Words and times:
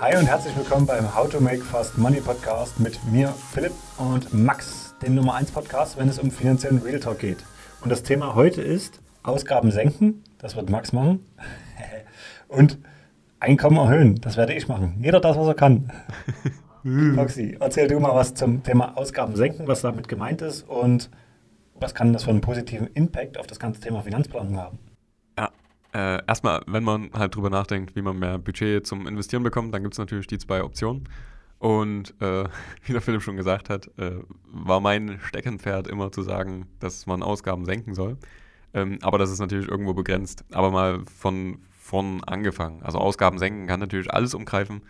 Hi 0.00 0.16
und 0.16 0.24
herzlich 0.24 0.56
willkommen 0.56 0.86
beim 0.86 1.14
How 1.14 1.28
to 1.28 1.42
Make 1.42 1.60
Fast 1.60 1.98
Money 1.98 2.22
Podcast 2.22 2.80
mit 2.80 2.98
mir, 3.04 3.28
Philipp 3.52 3.74
und 3.98 4.32
Max, 4.32 4.94
dem 5.02 5.14
Nummer 5.14 5.34
1 5.34 5.50
Podcast, 5.50 5.98
wenn 5.98 6.08
es 6.08 6.18
um 6.18 6.30
finanziellen 6.30 6.78
Real 6.78 7.00
Talk 7.00 7.18
geht. 7.18 7.44
Und 7.82 7.90
das 7.92 8.02
Thema 8.02 8.34
heute 8.34 8.62
ist 8.62 9.02
Ausgaben 9.22 9.70
senken, 9.70 10.24
das 10.38 10.56
wird 10.56 10.70
Max 10.70 10.94
machen, 10.94 11.26
und 12.48 12.78
Einkommen 13.40 13.76
erhöhen, 13.76 14.18
das 14.22 14.38
werde 14.38 14.54
ich 14.54 14.68
machen. 14.68 14.98
Jeder 15.02 15.20
das, 15.20 15.36
was 15.36 15.46
er 15.46 15.54
kann. 15.54 15.92
Foxy, 17.14 17.58
erzähl 17.60 17.86
du 17.86 18.00
mal 18.00 18.14
was 18.14 18.32
zum 18.32 18.62
Thema 18.62 18.96
Ausgaben 18.96 19.36
senken, 19.36 19.68
was 19.68 19.82
damit 19.82 20.08
gemeint 20.08 20.40
ist 20.40 20.66
und 20.66 21.10
was 21.78 21.94
kann 21.94 22.14
das 22.14 22.24
für 22.24 22.30
einen 22.30 22.40
positiven 22.40 22.86
Impact 22.94 23.36
auf 23.36 23.46
das 23.46 23.58
ganze 23.58 23.82
Thema 23.82 24.00
Finanzplanung 24.00 24.56
haben? 24.56 24.78
Äh, 25.92 26.24
erstmal, 26.26 26.62
wenn 26.66 26.84
man 26.84 27.10
halt 27.12 27.34
drüber 27.34 27.50
nachdenkt, 27.50 27.96
wie 27.96 28.02
man 28.02 28.18
mehr 28.18 28.38
Budget 28.38 28.86
zum 28.86 29.06
Investieren 29.06 29.42
bekommt, 29.42 29.74
dann 29.74 29.82
gibt 29.82 29.94
es 29.94 29.98
natürlich 29.98 30.26
die 30.26 30.38
zwei 30.38 30.62
Optionen. 30.62 31.08
Und 31.58 32.14
äh, 32.20 32.44
wie 32.84 32.92
der 32.92 33.02
Philipp 33.02 33.22
schon 33.22 33.36
gesagt 33.36 33.70
hat, 33.70 33.90
äh, 33.98 34.20
war 34.52 34.80
mein 34.80 35.20
Steckenpferd 35.22 35.88
immer 35.88 36.12
zu 36.12 36.22
sagen, 36.22 36.66
dass 36.78 37.06
man 37.06 37.22
Ausgaben 37.22 37.64
senken 37.64 37.94
soll. 37.94 38.16
Ähm, 38.72 38.98
aber 39.02 39.18
das 39.18 39.30
ist 39.30 39.40
natürlich 39.40 39.68
irgendwo 39.68 39.94
begrenzt. 39.94 40.44
Aber 40.52 40.70
mal 40.70 41.02
von 41.06 41.58
vorn 41.72 42.22
angefangen. 42.24 42.82
Also 42.82 42.98
Ausgaben 42.98 43.38
senken 43.38 43.66
kann 43.66 43.80
natürlich 43.80 44.12
alles 44.12 44.34
umgreifen. 44.34 44.82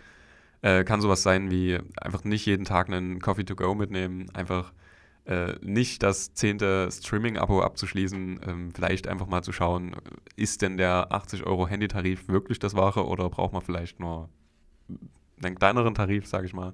Äh, 0.61 0.83
kann 0.83 1.01
sowas 1.01 1.23
sein 1.23 1.49
wie 1.49 1.79
einfach 1.99 2.23
nicht 2.23 2.45
jeden 2.45 2.65
Tag 2.65 2.87
einen 2.87 3.19
Coffee 3.19 3.43
to 3.43 3.55
go 3.55 3.73
mitnehmen, 3.73 4.29
einfach 4.35 4.71
äh, 5.25 5.53
nicht 5.61 6.01
das 6.03 6.33
zehnte 6.33 6.89
Streaming-Abo 6.91 7.61
abzuschließen, 7.61 8.39
ähm, 8.47 8.71
vielleicht 8.73 9.07
einfach 9.07 9.27
mal 9.27 9.43
zu 9.43 9.51
schauen, 9.51 9.95
ist 10.35 10.61
denn 10.61 10.77
der 10.77 11.11
80 11.11 11.45
Euro 11.45 11.67
Handytarif 11.67 12.27
wirklich 12.27 12.57
das 12.57 12.75
Wahre 12.75 13.05
oder 13.05 13.29
braucht 13.29 13.53
man 13.53 13.61
vielleicht 13.61 13.99
nur 13.99 14.29
einen 15.43 15.55
kleineren 15.55 15.93
Tarif, 15.93 16.25
sage 16.25 16.47
ich 16.47 16.53
mal. 16.53 16.73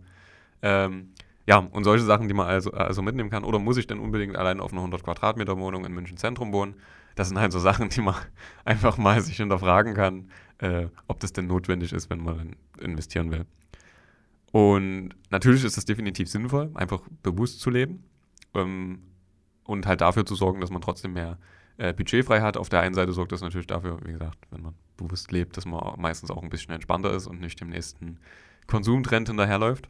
Ähm, 0.61 1.09
ja, 1.45 1.57
und 1.57 1.83
solche 1.83 2.03
Sachen, 2.05 2.27
die 2.27 2.33
man 2.33 2.47
also, 2.47 2.71
also 2.71 3.01
mitnehmen 3.01 3.29
kann. 3.29 3.43
Oder 3.43 3.59
muss 3.59 3.77
ich 3.77 3.87
denn 3.87 3.99
unbedingt 3.99 4.35
allein 4.35 4.59
auf 4.59 4.71
einer 4.71 4.81
100 4.81 5.03
Quadratmeter 5.03 5.57
Wohnung 5.57 5.85
in 5.85 5.93
München 5.93 6.17
Zentrum 6.17 6.51
wohnen? 6.51 6.75
Das 7.15 7.29
sind 7.29 7.39
halt 7.39 7.51
so 7.51 7.59
Sachen, 7.59 7.89
die 7.89 8.01
man 8.01 8.15
einfach 8.65 8.97
mal 8.97 9.21
sich 9.21 9.37
hinterfragen 9.37 9.93
kann, 9.93 10.29
äh, 10.59 10.87
ob 11.07 11.19
das 11.19 11.33
denn 11.33 11.47
notwendig 11.47 11.93
ist, 11.93 12.09
wenn 12.09 12.23
man 12.23 12.55
investieren 12.79 13.31
will. 13.31 13.45
Und 14.51 15.09
natürlich 15.29 15.63
ist 15.63 15.77
es 15.77 15.85
definitiv 15.85 16.29
sinnvoll, 16.29 16.71
einfach 16.75 17.01
bewusst 17.23 17.59
zu 17.59 17.69
leben 17.69 18.03
ähm, 18.57 19.03
und 19.63 19.85
halt 19.85 20.01
dafür 20.01 20.25
zu 20.25 20.35
sorgen, 20.35 20.61
dass 20.61 20.71
man 20.71 20.81
trotzdem 20.81 21.13
mehr 21.13 21.37
äh, 21.77 21.93
Budget 21.93 22.25
frei 22.25 22.41
hat. 22.41 22.57
Auf 22.57 22.69
der 22.69 22.81
einen 22.81 22.95
Seite 22.95 23.11
sorgt 23.13 23.31
das 23.31 23.41
natürlich 23.41 23.67
dafür, 23.67 23.99
wie 24.03 24.13
gesagt, 24.13 24.37
wenn 24.51 24.61
man 24.61 24.73
bewusst 24.97 25.31
lebt, 25.31 25.57
dass 25.57 25.65
man 25.65 25.99
meistens 25.99 26.31
auch 26.31 26.41
ein 26.41 26.49
bisschen 26.49 26.73
entspannter 26.73 27.11
ist 27.11 27.27
und 27.27 27.39
nicht 27.39 27.61
dem 27.61 27.69
nächsten 27.69 28.19
Konsumtrend 28.65 29.27
hinterherläuft. 29.27 29.89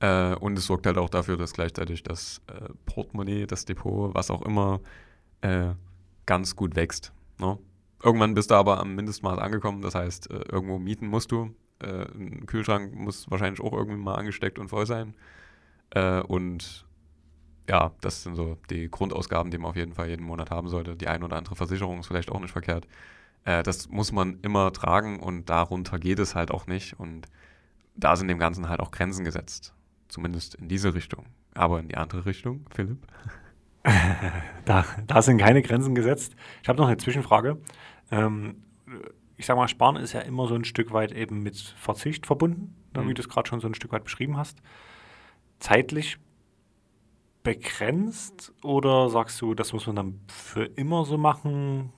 Äh, 0.00 0.34
und 0.34 0.58
es 0.58 0.66
sorgt 0.66 0.86
halt 0.86 0.98
auch 0.98 1.10
dafür, 1.10 1.36
dass 1.36 1.52
gleichzeitig 1.52 2.02
das 2.02 2.42
äh, 2.48 2.68
Portemonnaie, 2.86 3.46
das 3.46 3.64
Depot, 3.64 4.14
was 4.14 4.30
auch 4.30 4.42
immer, 4.42 4.80
äh, 5.42 5.70
ganz 6.26 6.56
gut 6.56 6.74
wächst. 6.74 7.12
Ne? 7.38 7.58
Irgendwann 8.02 8.34
bist 8.34 8.50
du 8.50 8.54
aber 8.56 8.80
am 8.80 8.94
Mindestmaß 8.96 9.38
angekommen, 9.38 9.80
das 9.80 9.94
heißt, 9.94 10.30
äh, 10.30 10.44
irgendwo 10.50 10.78
mieten 10.78 11.06
musst 11.06 11.30
du. 11.30 11.54
Äh, 11.80 12.06
ein 12.14 12.46
Kühlschrank 12.46 12.94
muss 12.94 13.30
wahrscheinlich 13.30 13.60
auch 13.60 13.72
irgendwie 13.72 13.98
mal 13.98 14.14
angesteckt 14.14 14.58
und 14.58 14.68
voll 14.68 14.86
sein. 14.86 15.14
und 16.28 16.86
ja, 17.68 17.92
das 18.00 18.22
sind 18.22 18.34
so 18.34 18.56
die 18.70 18.90
Grundausgaben, 18.90 19.50
die 19.50 19.58
man 19.58 19.70
auf 19.70 19.76
jeden 19.76 19.94
Fall 19.94 20.08
jeden 20.08 20.24
Monat 20.24 20.50
haben 20.50 20.68
sollte. 20.68 20.96
Die 20.96 21.08
ein 21.08 21.22
oder 21.22 21.36
andere 21.36 21.56
Versicherung 21.56 22.00
ist 22.00 22.06
vielleicht 22.06 22.30
auch 22.30 22.40
nicht 22.40 22.52
verkehrt. 22.52 22.86
Äh, 23.44 23.62
das 23.62 23.88
muss 23.88 24.12
man 24.12 24.40
immer 24.42 24.72
tragen 24.72 25.20
und 25.20 25.48
darunter 25.48 25.98
geht 25.98 26.18
es 26.18 26.34
halt 26.34 26.50
auch 26.50 26.66
nicht. 26.66 26.98
Und 26.98 27.26
da 27.94 28.16
sind 28.16 28.28
dem 28.28 28.38
Ganzen 28.38 28.68
halt 28.68 28.80
auch 28.80 28.90
Grenzen 28.90 29.24
gesetzt. 29.24 29.74
Zumindest 30.08 30.54
in 30.56 30.68
diese 30.68 30.94
Richtung. 30.94 31.26
Aber 31.54 31.78
in 31.80 31.88
die 31.88 31.96
andere 31.96 32.26
Richtung, 32.26 32.66
Philipp? 32.74 32.98
da, 34.64 34.84
da 35.06 35.22
sind 35.22 35.38
keine 35.38 35.62
Grenzen 35.62 35.94
gesetzt. 35.94 36.34
Ich 36.62 36.68
habe 36.68 36.78
noch 36.78 36.86
eine 36.86 36.96
Zwischenfrage. 36.96 37.58
Ähm, 38.10 38.62
ich 39.36 39.46
sage 39.46 39.58
mal, 39.58 39.68
Sparen 39.68 39.96
ist 39.96 40.12
ja 40.12 40.20
immer 40.20 40.46
so 40.46 40.54
ein 40.54 40.64
Stück 40.64 40.92
weit 40.92 41.12
eben 41.12 41.42
mit 41.42 41.56
Verzicht 41.56 42.26
verbunden, 42.26 42.74
mhm. 42.96 43.08
wie 43.08 43.14
du 43.14 43.22
es 43.22 43.28
gerade 43.28 43.48
schon 43.48 43.60
so 43.60 43.68
ein 43.68 43.74
Stück 43.74 43.92
weit 43.92 44.04
beschrieben 44.04 44.36
hast. 44.36 44.58
Zeitlich 45.58 46.18
begrenzt 47.42 48.52
oder 48.62 49.08
sagst 49.08 49.40
du, 49.40 49.54
das 49.54 49.72
muss 49.72 49.86
man 49.86 49.96
dann 49.96 50.20
für 50.28 50.64
immer 50.64 51.04
so 51.04 51.18
machen? 51.18 51.92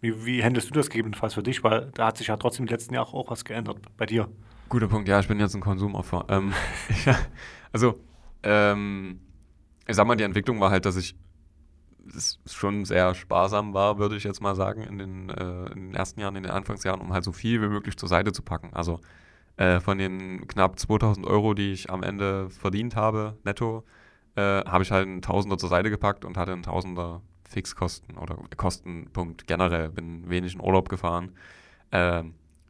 Wie, 0.00 0.24
wie 0.24 0.44
handelst 0.44 0.70
du 0.70 0.74
das 0.74 0.90
gegebenenfalls 0.90 1.34
für 1.34 1.42
dich? 1.42 1.64
Weil 1.64 1.90
da 1.94 2.06
hat 2.06 2.18
sich 2.18 2.28
ja 2.28 2.36
trotzdem 2.36 2.66
im 2.66 2.70
letzten 2.70 2.94
Jahr 2.94 3.12
auch 3.12 3.30
was 3.30 3.44
geändert 3.44 3.78
bei 3.96 4.06
dir. 4.06 4.28
Guter 4.68 4.88
Punkt, 4.88 5.08
ja, 5.08 5.20
ich 5.20 5.28
bin 5.28 5.40
jetzt 5.40 5.54
ein 5.54 5.60
Konsumopfer. 5.60 6.26
Ähm, 6.28 6.52
ja, 7.06 7.16
also, 7.72 7.98
ähm, 8.42 9.20
ich 9.86 9.96
sag 9.96 10.06
mal, 10.06 10.16
die 10.16 10.24
Entwicklung 10.24 10.60
war 10.60 10.70
halt, 10.70 10.84
dass 10.84 10.96
ich 10.96 11.16
es 12.14 12.38
schon 12.46 12.84
sehr 12.84 13.14
sparsam 13.14 13.74
war, 13.74 13.98
würde 13.98 14.16
ich 14.16 14.24
jetzt 14.24 14.40
mal 14.40 14.54
sagen, 14.54 14.82
in 14.82 14.98
den, 14.98 15.30
äh, 15.30 15.66
in 15.72 15.88
den 15.88 15.94
ersten 15.94 16.20
Jahren, 16.20 16.36
in 16.36 16.44
den 16.44 16.52
Anfangsjahren, 16.52 17.00
um 17.00 17.12
halt 17.12 17.24
so 17.24 17.32
viel 17.32 17.60
wie 17.62 17.68
möglich 17.68 17.96
zur 17.96 18.08
Seite 18.08 18.32
zu 18.32 18.42
packen. 18.42 18.70
Also 18.74 19.00
äh, 19.56 19.80
von 19.80 19.98
den 19.98 20.46
knapp 20.48 20.78
2000 20.78 21.26
Euro, 21.26 21.54
die 21.54 21.72
ich 21.72 21.90
am 21.90 22.02
Ende 22.02 22.50
verdient 22.50 22.96
habe, 22.96 23.38
netto, 23.44 23.84
äh, 24.34 24.64
habe 24.64 24.82
ich 24.82 24.90
halt 24.90 25.06
einen 25.06 25.22
Tausender 25.22 25.58
zur 25.58 25.68
Seite 25.68 25.90
gepackt 25.90 26.24
und 26.24 26.36
hatte 26.36 26.52
einen 26.52 26.62
Tausender 26.62 27.22
Fixkosten 27.48 28.18
oder 28.18 28.36
Kostenpunkt 28.56 29.46
generell. 29.46 29.88
Bin 29.88 30.28
wenig 30.28 30.54
in 30.54 30.60
Urlaub 30.60 30.88
gefahren. 30.88 31.32
Äh, 31.90 32.24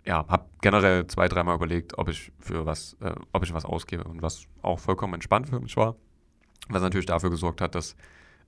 ja, 0.04 0.24
habe 0.28 0.44
generell 0.60 1.06
zwei, 1.08 1.26
dreimal 1.26 1.56
überlegt, 1.56 1.98
ob 1.98 2.08
ich 2.08 2.30
für 2.38 2.64
was, 2.66 2.97
äh, 3.00 3.14
ob 3.32 3.42
ich 3.42 3.53
was 3.53 3.64
ausgebe 3.64 4.04
und 4.04 4.22
was 4.22 4.47
auch 4.62 4.78
vollkommen 4.78 5.14
entspannt 5.14 5.48
für 5.48 5.58
mich 5.58 5.76
war. 5.76 5.97
Was 6.68 6.82
natürlich 6.82 7.06
dafür 7.06 7.30
gesorgt 7.30 7.60
hat, 7.60 7.74
dass 7.74 7.97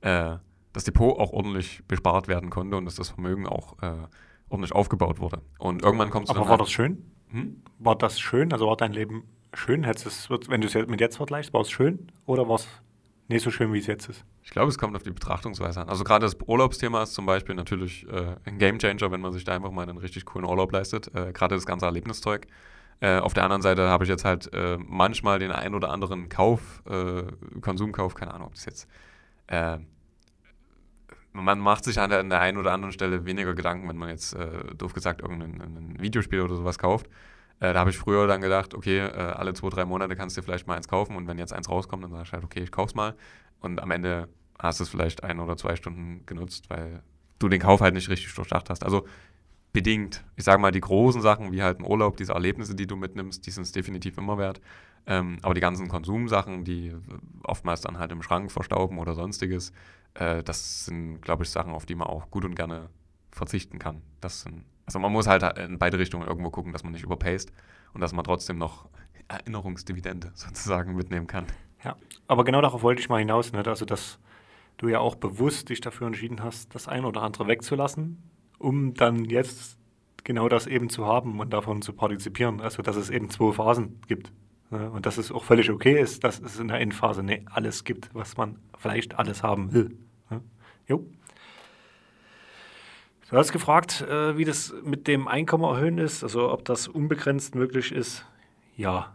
äh, 0.03 0.37
das 0.72 0.84
Depot 0.84 1.19
auch 1.19 1.32
ordentlich 1.32 1.82
bespart 1.88 2.28
werden 2.28 2.50
konnte 2.50 2.76
und 2.76 2.84
dass 2.84 2.94
das 2.94 3.09
Vermögen 3.09 3.47
auch 3.47 3.82
äh, 3.82 4.06
ordentlich 4.49 4.72
aufgebaut 4.72 5.19
wurde. 5.19 5.43
Und 5.59 5.82
irgendwann 5.82 6.10
kommt 6.10 6.26
es 6.26 6.31
Aber 6.31 6.41
war 6.41 6.50
halt 6.50 6.60
das 6.60 6.70
schön? 6.70 7.10
Hm? 7.31 7.62
War 7.78 7.97
das 7.97 8.21
schön? 8.21 8.53
Also 8.53 8.66
war 8.66 8.77
dein 8.77 8.93
Leben 8.93 9.25
schön? 9.55 9.84
Hättest 9.84 10.06
es, 10.06 10.31
wenn 10.31 10.61
du 10.61 10.66
es 10.66 10.75
mit 10.75 11.00
jetzt 11.00 11.16
vergleichst, 11.16 11.53
war 11.53 11.62
es 11.62 11.71
schön 11.71 12.09
oder 12.27 12.49
war 12.49 12.56
es 12.56 12.69
nicht 13.28 13.43
so 13.43 13.50
schön, 13.50 13.72
wie 13.72 13.78
es 13.78 13.87
jetzt 13.87 14.09
ist? 14.09 14.25
Ich 14.43 14.50
glaube, 14.50 14.71
es 14.71 14.78
kommt 14.78 14.97
auf 14.97 15.03
die 15.03 15.11
Betrachtungsweise 15.11 15.83
an. 15.83 15.88
Also 15.88 16.05
gerade 16.05 16.25
das 16.25 16.37
Urlaubsthema 16.47 17.03
ist 17.03 17.12
zum 17.12 17.27
Beispiel 17.27 17.55
natürlich 17.55 18.09
äh, 18.09 18.37
ein 18.44 18.59
Gamechanger, 18.59 19.11
wenn 19.11 19.21
man 19.21 19.33
sich 19.33 19.44
da 19.44 19.55
einfach 19.55 19.71
mal 19.71 19.83
einen 19.83 19.99
richtig 19.99 20.25
coolen 20.25 20.47
Urlaub 20.47 20.72
leistet. 20.72 21.15
Äh, 21.15 21.33
gerade 21.33 21.55
das 21.55 21.67
ganze 21.67 21.87
Erlebniszeug. 21.87 22.47
Äh, 23.00 23.19
auf 23.19 23.34
der 23.34 23.44
anderen 23.44 23.62
Seite 23.62 23.88
habe 23.88 24.05
ich 24.05 24.11
jetzt 24.11 24.25
halt 24.25 24.53
äh, 24.53 24.78
manchmal 24.81 25.38
den 25.38 25.53
ein 25.53 25.75
oder 25.75 25.91
anderen 25.91 26.28
Kauf, 26.28 26.83
äh, 26.88 27.25
Konsumkauf, 27.61 28.15
keine 28.15 28.34
Ahnung, 28.34 28.49
ob 28.49 28.55
das 28.55 28.65
jetzt 28.65 28.88
äh, 29.47 29.78
man 31.43 31.59
macht 31.59 31.84
sich 31.84 31.99
an 32.00 32.10
der, 32.10 32.21
an 32.21 32.31
der 32.31 32.41
einen 32.41 32.59
oder 32.59 32.72
anderen 32.72 32.93
Stelle 32.93 33.25
weniger 33.25 33.54
Gedanken, 33.54 33.88
wenn 33.88 33.97
man 33.97 34.10
jetzt, 34.10 34.34
äh, 34.34 34.75
doof 34.76 34.93
gesagt, 34.93 35.21
irgendein 35.21 35.97
Videospiel 36.00 36.41
oder 36.41 36.56
sowas 36.56 36.78
kauft. 36.78 37.06
Äh, 37.60 37.72
da 37.72 37.81
habe 37.81 37.91
ich 37.91 37.99
früher 37.99 38.26
dann 38.26 38.41
gedacht, 38.41 38.75
okay, 38.75 38.99
äh, 38.99 39.10
alle 39.10 39.53
zwei, 39.54 39.69
drei 39.69 39.84
Monate 39.84 40.16
kannst 40.16 40.37
du 40.37 40.41
dir 40.41 40.44
vielleicht 40.44 40.66
mal 40.66 40.76
eins 40.76 40.88
kaufen 40.88 41.16
und 41.16 41.26
wenn 41.26 41.38
jetzt 41.38 41.53
eins 41.53 41.69
rauskommt, 41.69 42.04
dann 42.04 42.10
sagst 42.12 42.32
du 42.32 42.34
halt, 42.34 42.44
okay, 42.44 42.60
ich 42.60 42.71
kauf's 42.71 42.94
mal. 42.94 43.15
Und 43.60 43.81
am 43.82 43.91
Ende 43.91 44.28
hast 44.59 44.81
du 44.81 44.84
es 44.84 44.91
vielleicht 44.91 45.25
ein 45.25 45.41
oder 45.41 45.56
zwei 45.56 45.76
Stunden 45.76 46.25
genutzt, 46.26 46.71
weil 46.71 47.03
du 47.38 47.49
den 47.49 47.60
Kauf 47.60 47.81
halt 47.81 47.94
nicht 47.94 48.09
richtig 48.09 48.34
durchdacht 48.34 48.70
hast. 48.70 48.84
Also 48.84 49.06
bedingt. 49.72 50.25
Ich 50.37 50.44
sage 50.44 50.60
mal, 50.60 50.72
die 50.72 50.81
großen 50.81 51.20
Sachen, 51.20 51.53
wie 51.53 51.62
halt 51.62 51.78
ein 51.78 51.84
Urlaub, 51.84 52.16
diese 52.16 52.32
Erlebnisse, 52.32 52.75
die 52.75 52.87
du 52.87 52.97
mitnimmst, 52.97 53.47
die 53.47 53.50
sind 53.50 53.65
es 53.65 53.72
definitiv 53.72 54.19
immer 54.19 54.38
wert. 54.38 54.60
Ähm, 55.06 55.38
aber 55.43 55.55
die 55.55 55.60
ganzen 55.60 55.88
Konsumsachen, 55.88 56.65
die 56.65 56.94
oftmals 57.44 57.81
dann 57.81 57.99
halt 57.99 58.12
im 58.12 58.22
Schrank 58.22 58.50
verstauben 58.50 58.99
oder 58.99 59.15
sonstiges, 59.15 59.72
äh, 60.19 60.43
das 60.43 60.84
sind, 60.84 61.21
glaube 61.21 61.45
ich, 61.45 61.51
Sachen, 61.51 61.73
auf 61.73 61.87
die 61.87 61.95
man 61.95 62.09
auch 62.09 62.31
gut 62.31 62.45
und 62.45 62.55
gerne 62.55 62.89
verzichten 63.31 63.79
kann. 63.79 64.03
Das 64.21 64.43
sind, 64.43 64.65
also 64.87 64.99
man 64.99 65.12
muss 65.12 65.27
halt 65.27 65.43
in 65.59 65.79
beide 65.79 65.99
Richtungen 65.99 66.26
irgendwo 66.26 66.50
gucken, 66.50 66.73
dass 66.73 66.82
man 66.82 66.93
nicht 66.93 67.05
überpaced 67.05 67.53
und 67.94 68.00
dass 68.00 68.12
man 68.12 68.25
trotzdem 68.25 68.59
noch 68.59 68.88
Erinnerungsdividende 69.29 70.32
sozusagen 70.35 70.94
mitnehmen 70.94 71.26
kann. 71.26 71.47
Ja, 71.85 71.97
aber 72.26 72.44
genau 72.44 72.61
darauf 72.61 72.82
wollte 72.82 73.00
ich 73.00 73.09
mal 73.09 73.19
hinaus, 73.19 73.53
ne? 73.53 73.65
also 73.65 73.85
dass 73.85 74.19
du 74.79 74.88
ja 74.88 74.99
auch 74.99 75.15
bewusst 75.15 75.69
dich 75.69 75.81
dafür 75.81 76.09
entschieden 76.09 76.43
hast, 76.43 76.75
das 76.75 76.88
eine 76.88 77.06
oder 77.06 77.23
andere 77.23 77.47
wegzulassen, 77.47 78.23
um 78.59 78.94
dann 78.94 79.25
jetzt 79.25 79.79
genau 80.25 80.49
das 80.49 80.67
eben 80.67 80.91
zu 80.91 81.06
haben 81.06 81.38
und 81.41 81.53
davon 81.53 81.82
zu 81.82 81.93
partizipieren. 81.93 82.61
Also 82.61 82.82
dass 82.82 82.97
es 82.97 83.11
eben 83.11 83.31
zwei 83.31 83.53
Phasen 83.53 84.00
gibt. 84.09 84.32
Ne? 84.70 84.91
Und 84.91 85.06
dass 85.06 85.19
es 85.19 85.31
auch 85.31 85.44
völlig 85.44 85.70
okay 85.70 86.00
ist, 86.00 86.25
dass 86.25 86.41
es 86.41 86.59
in 86.59 86.69
der 86.69 86.81
Endphase 86.81 87.23
ne, 87.23 87.44
alles 87.47 87.85
gibt, 87.85 88.11
was 88.15 88.37
man 88.37 88.59
vielleicht 88.76 89.19
alles 89.19 89.43
haben 89.43 89.73
will. 89.73 89.97
Jo. 90.88 91.05
Du 93.31 93.37
hast 93.37 93.52
gefragt, 93.52 94.00
äh, 94.00 94.38
wie 94.38 94.46
das 94.46 94.73
mit 94.82 95.06
dem 95.06 95.29
Einkommen 95.29 95.64
erhöhen 95.64 95.99
ist, 95.99 96.23
also 96.23 96.50
ob 96.50 96.64
das 96.64 96.88
unbegrenzt 96.88 97.55
möglich 97.55 97.93
ist. 97.93 98.25
Ja. 98.75 99.14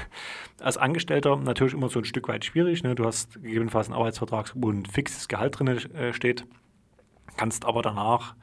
Als 0.60 0.78
Angestellter 0.78 1.36
natürlich 1.36 1.74
immer 1.74 1.90
so 1.90 1.98
ein 1.98 2.06
Stück 2.06 2.28
weit 2.28 2.46
schwierig. 2.46 2.82
Ne? 2.82 2.94
Du 2.94 3.04
hast 3.04 3.34
gegebenenfalls 3.34 3.88
einen 3.88 3.96
Arbeitsvertrag, 3.96 4.52
wo 4.54 4.70
ein 4.70 4.86
fixes 4.86 5.28
Gehalt 5.28 5.58
drin 5.58 5.68
äh, 5.68 6.14
steht, 6.14 6.46
kannst 7.36 7.66
aber 7.66 7.82
danach 7.82 8.36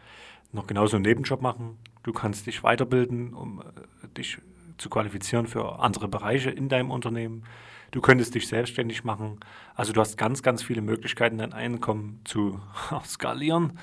noch 0.51 0.67
genauso 0.67 0.97
einen 0.97 1.05
Nebenjob 1.05 1.41
machen. 1.41 1.79
Du 2.03 2.13
kannst 2.13 2.45
dich 2.45 2.61
weiterbilden, 2.61 3.33
um 3.33 3.61
äh, 3.61 4.07
dich 4.15 4.37
zu 4.79 4.89
qualifizieren 4.89 5.45
für 5.45 5.79
andere 5.79 6.07
Bereiche 6.07 6.49
in 6.49 6.69
deinem 6.69 6.89
Unternehmen. 6.89 7.43
Du 7.91 8.01
könntest 8.01 8.35
dich 8.35 8.47
selbstständig 8.47 9.03
machen. 9.03 9.39
Also 9.75 9.93
du 9.93 10.01
hast 10.01 10.17
ganz, 10.17 10.43
ganz 10.43 10.63
viele 10.63 10.81
Möglichkeiten, 10.81 11.37
dein 11.37 11.53
Einkommen 11.53 12.21
zu 12.23 12.59
skalieren. 13.05 13.79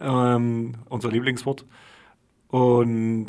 Ähm, 0.00 0.74
unser 0.88 1.10
Lieblingswort. 1.10 1.64
Und 2.48 3.28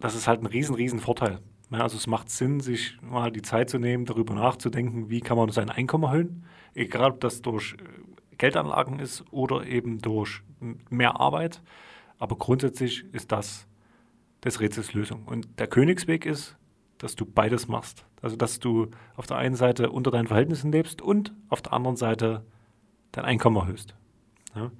das 0.00 0.14
ist 0.14 0.28
halt 0.28 0.42
ein 0.42 0.46
riesen, 0.46 0.74
riesen 0.74 1.00
Vorteil. 1.00 1.40
Ja, 1.70 1.80
also 1.80 1.96
es 1.96 2.06
macht 2.06 2.30
Sinn, 2.30 2.60
sich 2.60 2.96
mal 3.02 3.30
die 3.30 3.42
Zeit 3.42 3.68
zu 3.68 3.78
nehmen, 3.78 4.06
darüber 4.06 4.34
nachzudenken, 4.34 5.10
wie 5.10 5.20
kann 5.20 5.36
man 5.36 5.50
sein 5.50 5.68
Einkommen 5.68 6.04
erhöhen. 6.04 6.46
Egal, 6.74 7.10
ob 7.12 7.20
das 7.20 7.42
durch 7.42 7.74
äh, 7.74 8.36
Geldanlagen 8.38 9.00
ist 9.00 9.24
oder 9.30 9.66
eben 9.66 9.98
durch 9.98 10.42
mehr 10.88 11.20
Arbeit. 11.20 11.62
Aber 12.18 12.36
grundsätzlich 12.36 13.04
ist 13.12 13.32
das 13.32 13.66
des 14.44 14.60
Rätsels 14.60 14.94
Lösung. 14.94 15.24
Und 15.24 15.48
der 15.58 15.66
Königsweg 15.66 16.26
ist, 16.26 16.56
dass 16.98 17.16
du 17.16 17.24
beides 17.24 17.68
machst. 17.68 18.04
Also 18.22 18.36
dass 18.36 18.58
du 18.58 18.88
auf 19.16 19.26
der 19.26 19.36
einen 19.36 19.54
Seite 19.54 19.90
unter 19.90 20.10
deinen 20.10 20.26
Verhältnissen 20.26 20.72
lebst 20.72 21.00
und 21.00 21.32
auf 21.48 21.62
der 21.62 21.72
anderen 21.72 21.96
Seite 21.96 22.44
dein 23.12 23.24
Einkommen 23.24 23.56
erhöhst. 23.56 23.94
Ja? 24.54 24.70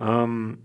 Ähm, 0.00 0.58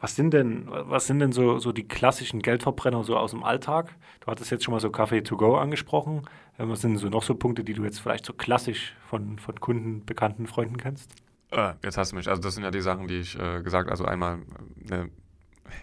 was 0.00 0.14
sind 0.14 0.32
denn, 0.32 0.68
was 0.68 1.06
sind 1.06 1.18
denn 1.18 1.32
so, 1.32 1.58
so 1.58 1.72
die 1.72 1.88
klassischen 1.88 2.40
Geldverbrenner 2.40 3.02
so 3.02 3.16
aus 3.16 3.32
dem 3.32 3.42
Alltag? 3.42 3.96
Du 4.20 4.28
hattest 4.28 4.50
jetzt 4.50 4.64
schon 4.64 4.72
mal 4.72 4.80
so 4.80 4.90
Kaffee 4.90 5.22
to 5.22 5.36
go 5.36 5.56
angesprochen. 5.56 6.22
Ähm, 6.58 6.70
was 6.70 6.82
sind 6.82 6.96
so 6.98 7.08
noch 7.08 7.24
so 7.24 7.34
Punkte, 7.34 7.64
die 7.64 7.74
du 7.74 7.84
jetzt 7.84 7.98
vielleicht 7.98 8.24
so 8.24 8.32
klassisch 8.32 8.94
von, 9.08 9.38
von 9.38 9.58
Kunden, 9.58 10.04
Bekannten, 10.04 10.46
Freunden 10.46 10.76
kennst? 10.76 11.10
Äh, 11.50 11.72
jetzt 11.82 11.98
hast 11.98 12.12
du 12.12 12.16
mich. 12.16 12.28
Also 12.28 12.40
das 12.40 12.54
sind 12.54 12.62
ja 12.62 12.70
die 12.70 12.80
Sachen, 12.80 13.08
die 13.08 13.20
ich 13.20 13.38
äh, 13.38 13.62
gesagt 13.62 13.90
Also 13.90 14.04
einmal 14.04 14.40
eine, 14.84 15.04
äh, 15.04 15.08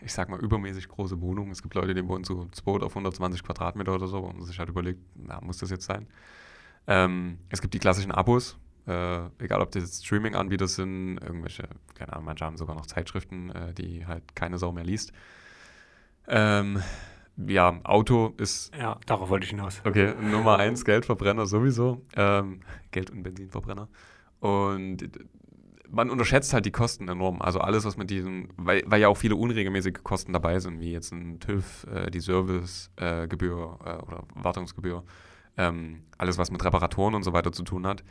ich 0.03 0.13
sag 0.13 0.29
mal, 0.29 0.39
übermäßig 0.39 0.87
große 0.87 1.21
Wohnung. 1.21 1.51
Es 1.51 1.61
gibt 1.61 1.75
Leute, 1.75 1.93
die 1.93 2.07
wohnen 2.07 2.23
zu 2.23 2.47
2 2.51 2.83
auf 2.83 2.91
120 2.91 3.43
Quadratmeter 3.43 3.93
oder 3.93 4.07
so 4.07 4.19
und 4.19 4.43
sich 4.43 4.59
halt 4.59 4.69
überlegt, 4.69 4.99
na, 5.15 5.39
muss 5.41 5.57
das 5.57 5.69
jetzt 5.69 5.85
sein? 5.85 6.07
Ähm, 6.87 7.39
es 7.49 7.61
gibt 7.61 7.73
die 7.73 7.79
klassischen 7.79 8.11
Abos, 8.11 8.57
äh, 8.87 9.25
egal 9.39 9.61
ob 9.61 9.71
das 9.71 10.03
Streaming-Anbieter 10.03 10.67
sind, 10.67 11.17
irgendwelche, 11.17 11.67
keine 11.95 12.13
Ahnung, 12.13 12.25
manche 12.25 12.45
haben 12.45 12.57
sogar 12.57 12.75
noch 12.75 12.85
Zeitschriften, 12.85 13.49
äh, 13.49 13.73
die 13.73 14.05
halt 14.05 14.35
keine 14.35 14.57
Sau 14.57 14.71
mehr 14.71 14.83
liest. 14.83 15.11
Ähm, 16.27 16.81
ja, 17.37 17.79
Auto 17.83 18.33
ist. 18.37 18.73
Ja, 18.75 18.97
darauf 19.05 19.29
wollte 19.29 19.45
ich 19.45 19.49
hinaus. 19.49 19.81
Okay, 19.83 20.13
Nummer 20.21 20.57
eins, 20.57 20.85
Geldverbrenner 20.85 21.45
sowieso. 21.45 22.01
Ähm, 22.15 22.61
Geld- 22.91 23.11
und 23.11 23.23
Benzinverbrenner. 23.23 23.89
Und 24.39 25.09
man 25.89 26.09
unterschätzt 26.09 26.53
halt 26.53 26.65
die 26.65 26.71
Kosten 26.71 27.07
enorm. 27.07 27.41
Also 27.41 27.59
alles, 27.59 27.85
was 27.85 27.97
mit 27.97 28.09
diesem, 28.09 28.49
weil, 28.57 28.83
weil 28.85 29.01
ja 29.01 29.07
auch 29.07 29.17
viele 29.17 29.35
unregelmäßige 29.35 30.03
Kosten 30.03 30.33
dabei 30.33 30.59
sind, 30.59 30.79
wie 30.79 30.91
jetzt 30.91 31.11
ein 31.11 31.39
TÜV, 31.39 31.87
äh, 31.91 32.11
die 32.11 32.19
Servicegebühr 32.19 33.79
äh, 33.85 33.89
äh, 33.89 33.97
oder 33.97 34.23
Wartungsgebühr, 34.35 35.03
ähm, 35.57 36.03
alles, 36.17 36.37
was 36.37 36.51
mit 36.51 36.63
Reparaturen 36.63 37.15
und 37.15 37.23
so 37.23 37.33
weiter 37.33 37.51
zu 37.51 37.63
tun 37.63 37.87
hat 37.87 38.03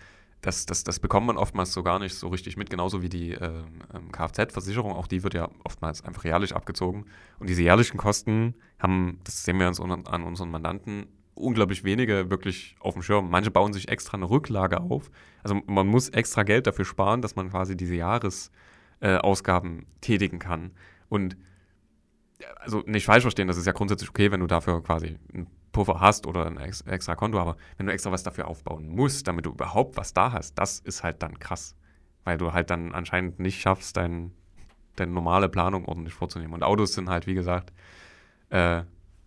das, 0.45 0.67
das, 0.67 0.85
das 0.85 1.01
bekommt 1.01 1.27
man 1.27 1.37
oftmals 1.37 1.73
so 1.73 1.83
gar 1.83 1.99
nicht 1.99 2.15
so 2.15 2.29
richtig 2.29 2.57
mit, 2.57 2.71
genauso 2.71 3.03
wie 3.03 3.09
die 3.09 3.33
äh, 3.33 3.63
ähm, 3.95 4.13
Kfz-Versicherung, 4.13 4.93
auch 4.93 5.07
die 5.07 5.23
wird 5.23 5.35
ja 5.35 5.49
oftmals 5.65 6.05
einfach 6.05 6.25
jährlich 6.25 6.55
abgezogen. 6.55 7.07
Und 7.39 7.49
diese 7.49 7.63
jährlichen 7.63 7.97
Kosten 7.97 8.55
haben, 8.79 9.21
das 9.25 9.45
sehen 9.45 9.59
wir 9.59 9.69
uns 9.69 9.81
an 9.81 10.23
unseren 10.23 10.51
Mandanten, 10.51 11.07
unglaublich 11.35 11.85
wenige 11.85 12.31
wirklich 12.31 12.77
auf 12.81 12.95
dem 12.95 13.03
Schirm. 13.03 13.31
Manche 13.31 13.51
bauen 13.51 13.73
sich 13.73 13.89
extra 13.89 14.17
eine 14.17 14.29
Rücklage 14.29 14.81
auf. 14.81 15.11
Also 15.43 15.61
man 15.67 15.87
muss 15.87 16.09
extra 16.09 16.43
Geld 16.43 16.67
dafür 16.67 16.85
sparen, 16.85 17.23
dass 17.23 17.37
man 17.37 17.51
quasi 17.51 17.77
diese 17.77 17.95
Jahresausgaben 17.95 19.81
äh, 19.81 19.85
tätigen 20.01 20.39
kann. 20.39 20.73
Und 21.09 21.37
also 22.61 22.83
nicht 22.87 23.07
falsch 23.07 23.23
verstehen, 23.23 23.49
das 23.49 23.57
ist 23.57 23.67
ja 23.67 23.73
grundsätzlich 23.73 24.11
okay, 24.11 24.31
wenn 24.31 24.41
du 24.41 24.47
dafür 24.47 24.83
quasi 24.83 25.19
ein 25.33 25.47
Puffer 25.73 26.01
hast 26.01 26.27
oder 26.27 26.47
ein 26.47 26.57
extra 26.57 27.15
Konto, 27.15 27.39
aber 27.39 27.57
wenn 27.77 27.87
du 27.87 27.93
extra 27.93 28.13
was 28.13 28.23
dafür 28.23 28.49
aufbauen 28.49 28.89
musst, 28.89 29.27
damit 29.27 29.47
du 29.47 29.51
überhaupt 29.51 29.97
was 29.97 30.15
da 30.15 30.33
hast, 30.33 30.55
das 30.59 30.79
ist 30.79 31.03
halt 31.03 31.23
dann 31.23 31.39
krass. 31.39 31.77
Weil 32.25 32.39
du 32.39 32.53
halt 32.53 32.71
dann 32.71 32.93
anscheinend 32.93 33.39
nicht 33.39 33.61
schaffst, 33.61 33.97
dein, 33.97 34.33
deine 34.97 35.13
normale 35.13 35.49
Planung 35.49 35.85
ordentlich 35.85 36.15
vorzunehmen. 36.15 36.55
Und 36.55 36.63
Autos 36.63 36.95
sind 36.95 37.11
halt, 37.11 37.27
wie 37.27 37.35
gesagt, 37.35 37.73
äh, 38.51 38.85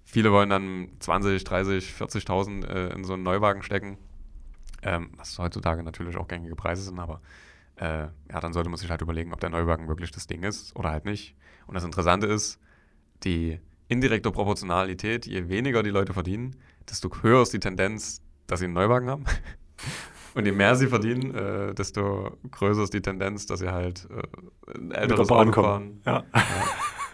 viele 0.07 0.31
wollen 0.31 0.49
dann 0.49 0.87
20, 0.99 1.43
30, 1.43 1.93
40.000 1.93 2.65
äh, 2.65 2.93
in 2.93 3.03
so 3.03 3.13
einen 3.13 3.23
Neuwagen 3.23 3.61
stecken, 3.61 3.97
ähm, 4.81 5.11
was 5.17 5.37
heutzutage 5.37 5.83
natürlich 5.83 6.15
auch 6.17 6.27
gängige 6.27 6.55
Preise 6.55 6.81
sind, 6.81 6.97
aber 6.97 7.21
äh, 7.75 8.07
ja, 8.31 8.39
dann 8.39 8.53
sollte 8.53 8.69
man 8.69 8.77
sich 8.77 8.89
halt 8.89 9.01
überlegen, 9.01 9.33
ob 9.33 9.41
der 9.41 9.49
Neuwagen 9.49 9.87
wirklich 9.87 10.11
das 10.11 10.25
Ding 10.25 10.43
ist 10.43 10.75
oder 10.75 10.91
halt 10.91 11.05
nicht. 11.05 11.35
Und 11.67 11.75
das 11.75 11.83
Interessante 11.83 12.25
ist, 12.25 12.57
die 13.23 13.59
indirekter 13.89 14.31
Proportionalität, 14.31 15.25
je 15.25 15.49
weniger 15.49 15.83
die 15.83 15.89
Leute 15.89 16.13
verdienen, 16.13 16.55
desto 16.89 17.09
höher 17.21 17.41
ist 17.41 17.53
die 17.53 17.59
Tendenz, 17.59 18.21
dass 18.47 18.59
sie 18.59 18.65
einen 18.65 18.73
Neuwagen 18.73 19.09
haben. 19.09 19.25
Und 20.35 20.45
je 20.45 20.51
mehr 20.51 20.75
sie 20.75 20.87
verdienen, 20.87 21.33
äh, 21.33 21.73
desto 21.73 22.37
größer 22.51 22.83
ist 22.83 22.93
die 22.93 23.01
Tendenz, 23.01 23.45
dass 23.47 23.59
sie 23.59 23.71
halt 23.71 24.07
äh, 24.09 24.77
ein 24.77 24.91
älteres 24.91 25.31
Auto 25.31 25.51
fahren. 25.51 26.01
Ja. 26.05 26.23
ja. 26.33 26.43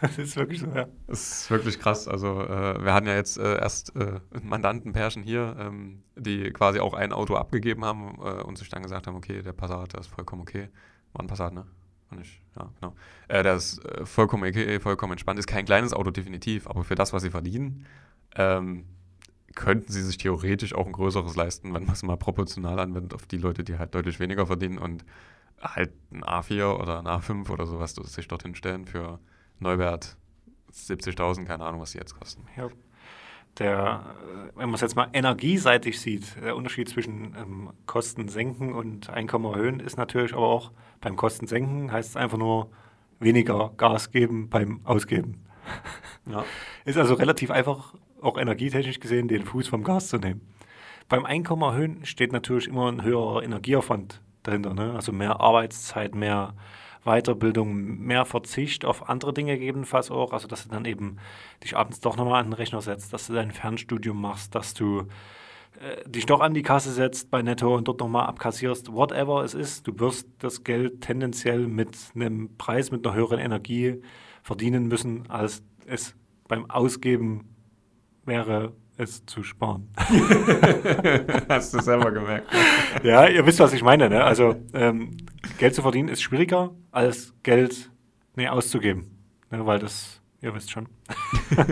Das 0.03 0.17
ist 0.17 0.35
wirklich 0.35 0.59
so, 0.59 0.67
ja. 0.67 0.87
Das 1.07 1.43
ist 1.43 1.51
wirklich 1.51 1.79
krass. 1.79 2.07
Also 2.07 2.41
äh, 2.41 2.83
wir 2.83 2.93
hatten 2.93 3.07
ja 3.07 3.15
jetzt 3.15 3.37
äh, 3.37 3.57
erst 3.57 3.95
äh, 3.95 4.19
Mandantenpärchen 4.41 5.23
hier, 5.23 5.55
ähm, 5.59 6.03
die 6.15 6.51
quasi 6.51 6.79
auch 6.79 6.93
ein 6.93 7.13
Auto 7.13 7.35
abgegeben 7.35 7.85
haben 7.85 8.19
äh, 8.21 8.43
und 8.43 8.57
sich 8.57 8.69
dann 8.69 8.83
gesagt 8.83 9.07
haben, 9.07 9.15
okay, 9.15 9.41
der 9.41 9.53
Passat, 9.53 9.93
der 9.93 10.01
ist 10.01 10.07
vollkommen 10.07 10.41
okay. 10.41 10.69
War 11.13 11.23
ein 11.23 11.27
Passat, 11.27 11.53
ne? 11.53 11.65
nicht. 12.15 12.41
Ja, 12.57 12.69
genau. 12.79 12.95
Äh, 13.27 13.43
der 13.43 13.55
ist 13.55 13.83
äh, 13.85 14.05
vollkommen 14.05 14.43
okay, 14.43 14.79
vollkommen 14.79 15.13
entspannt. 15.13 15.39
Ist 15.39 15.47
kein 15.47 15.65
kleines 15.65 15.93
Auto, 15.93 16.11
definitiv, 16.11 16.67
aber 16.67 16.83
für 16.83 16.95
das, 16.95 17.13
was 17.13 17.23
sie 17.23 17.29
verdienen, 17.29 17.85
ähm, 18.35 18.85
könnten 19.55 19.91
sie 19.91 20.01
sich 20.01 20.17
theoretisch 20.17 20.73
auch 20.73 20.85
ein 20.85 20.91
größeres 20.91 21.35
leisten, 21.35 21.73
wenn 21.73 21.85
man 21.85 21.93
es 21.93 22.03
mal 22.03 22.17
proportional 22.17 22.79
anwendet 22.79 23.13
auf 23.13 23.25
die 23.25 23.37
Leute, 23.37 23.63
die 23.63 23.77
halt 23.77 23.93
deutlich 23.93 24.19
weniger 24.19 24.47
verdienen 24.47 24.77
und 24.77 25.05
halt 25.61 25.93
ein 26.11 26.23
A4 26.23 26.79
oder 26.79 26.99
ein 26.99 27.07
A5 27.07 27.49
oder 27.49 27.65
sowas 27.65 27.93
sich 27.95 28.27
dorthin 28.27 28.55
stellen 28.55 28.85
für 28.85 29.19
Neuwert 29.63 30.15
70.000, 30.71 31.45
keine 31.45 31.65
Ahnung, 31.65 31.81
was 31.81 31.91
die 31.91 31.97
jetzt 31.97 32.17
kosten. 32.19 32.45
Ja 32.55 32.69
der, 33.59 34.15
äh, 34.19 34.57
wenn 34.57 34.67
man 34.67 34.75
es 34.75 34.81
jetzt 34.81 34.95
mal 34.95 35.09
energieseitig 35.13 35.99
sieht, 35.99 36.35
der 36.41 36.55
Unterschied 36.55 36.89
zwischen 36.89 37.35
ähm, 37.37 37.69
Kosten 37.85 38.27
senken 38.27 38.73
und 38.73 39.09
Einkommen 39.09 39.45
erhöhen 39.53 39.79
ist 39.79 39.97
natürlich 39.97 40.33
aber 40.33 40.47
auch 40.47 40.71
beim 41.01 41.15
Kosten 41.15 41.47
senken 41.47 41.91
heißt 41.91 42.11
es 42.11 42.15
einfach 42.15 42.37
nur 42.37 42.71
weniger 43.19 43.71
Gas 43.77 44.11
geben 44.11 44.49
beim 44.49 44.81
Ausgeben. 44.83 45.43
Ja. 46.25 46.43
Ist 46.85 46.97
also 46.97 47.13
relativ 47.13 47.51
einfach, 47.51 47.93
auch 48.21 48.37
energietechnisch 48.37 48.99
gesehen, 48.99 49.27
den 49.27 49.45
Fuß 49.45 49.67
vom 49.67 49.83
Gas 49.83 50.09
zu 50.09 50.17
nehmen. 50.17 50.41
Beim 51.09 51.25
Einkommen 51.25 51.61
erhöhen 51.61 52.05
steht 52.05 52.33
natürlich 52.33 52.67
immer 52.67 52.91
ein 52.91 53.03
höherer 53.03 53.43
Energieaufwand 53.43 54.21
dahinter, 54.43 54.73
ne? 54.73 54.93
also 54.93 55.11
mehr 55.11 55.39
Arbeitszeit, 55.39 56.15
mehr 56.15 56.53
Weiterbildung, 57.03 57.99
mehr 57.99 58.25
Verzicht 58.25 58.85
auf 58.85 59.09
andere 59.09 59.33
Dinge 59.33 59.57
gegebenenfalls 59.57 60.11
auch. 60.11 60.31
Also, 60.33 60.47
dass 60.47 60.63
du 60.63 60.69
dann 60.69 60.85
eben 60.85 61.17
dich 61.63 61.75
abends 61.75 61.99
doch 61.99 62.15
nochmal 62.15 62.41
an 62.41 62.47
den 62.47 62.53
Rechner 62.53 62.81
setzt, 62.81 63.13
dass 63.13 63.27
du 63.27 63.33
dein 63.33 63.51
Fernstudium 63.51 64.19
machst, 64.19 64.55
dass 64.55 64.73
du 64.73 65.07
äh, 65.79 66.07
dich 66.09 66.25
doch 66.25 66.39
an 66.39 66.53
die 66.53 66.61
Kasse 66.61 66.91
setzt 66.91 67.29
bei 67.29 67.41
Netto 67.41 67.75
und 67.75 67.87
dort 67.87 67.99
nochmal 67.99 68.27
abkassierst, 68.27 68.93
whatever 68.93 69.43
es 69.43 69.53
ist. 69.53 69.87
Du 69.87 69.99
wirst 69.99 70.27
das 70.39 70.63
Geld 70.63 71.01
tendenziell 71.01 71.67
mit 71.67 71.97
einem 72.15 72.55
Preis, 72.57 72.91
mit 72.91 73.05
einer 73.05 73.15
höheren 73.15 73.39
Energie 73.39 74.01
verdienen 74.41 74.87
müssen, 74.87 75.29
als 75.29 75.63
es 75.85 76.15
beim 76.47 76.69
Ausgeben 76.69 77.55
wäre, 78.25 78.73
es 78.97 79.25
zu 79.25 79.43
sparen. 79.43 79.89
Hast 81.49 81.73
du 81.73 81.81
selber 81.81 82.11
gemerkt. 82.11 82.47
ja, 83.03 83.27
ihr 83.27 83.45
wisst, 83.45 83.59
was 83.59 83.73
ich 83.73 83.83
meine. 83.83 84.09
Ne? 84.09 84.23
Also 84.23 84.55
ähm, 84.73 85.17
Geld 85.57 85.75
zu 85.75 85.81
verdienen 85.81 86.09
ist 86.09 86.21
schwieriger, 86.21 86.71
als 86.91 87.33
Geld 87.43 87.91
nee, 88.35 88.47
auszugeben. 88.47 89.17
Ne? 89.51 89.65
Weil 89.65 89.79
das, 89.79 90.21
ihr 90.41 90.53
wisst 90.53 90.71
schon. 90.71 90.87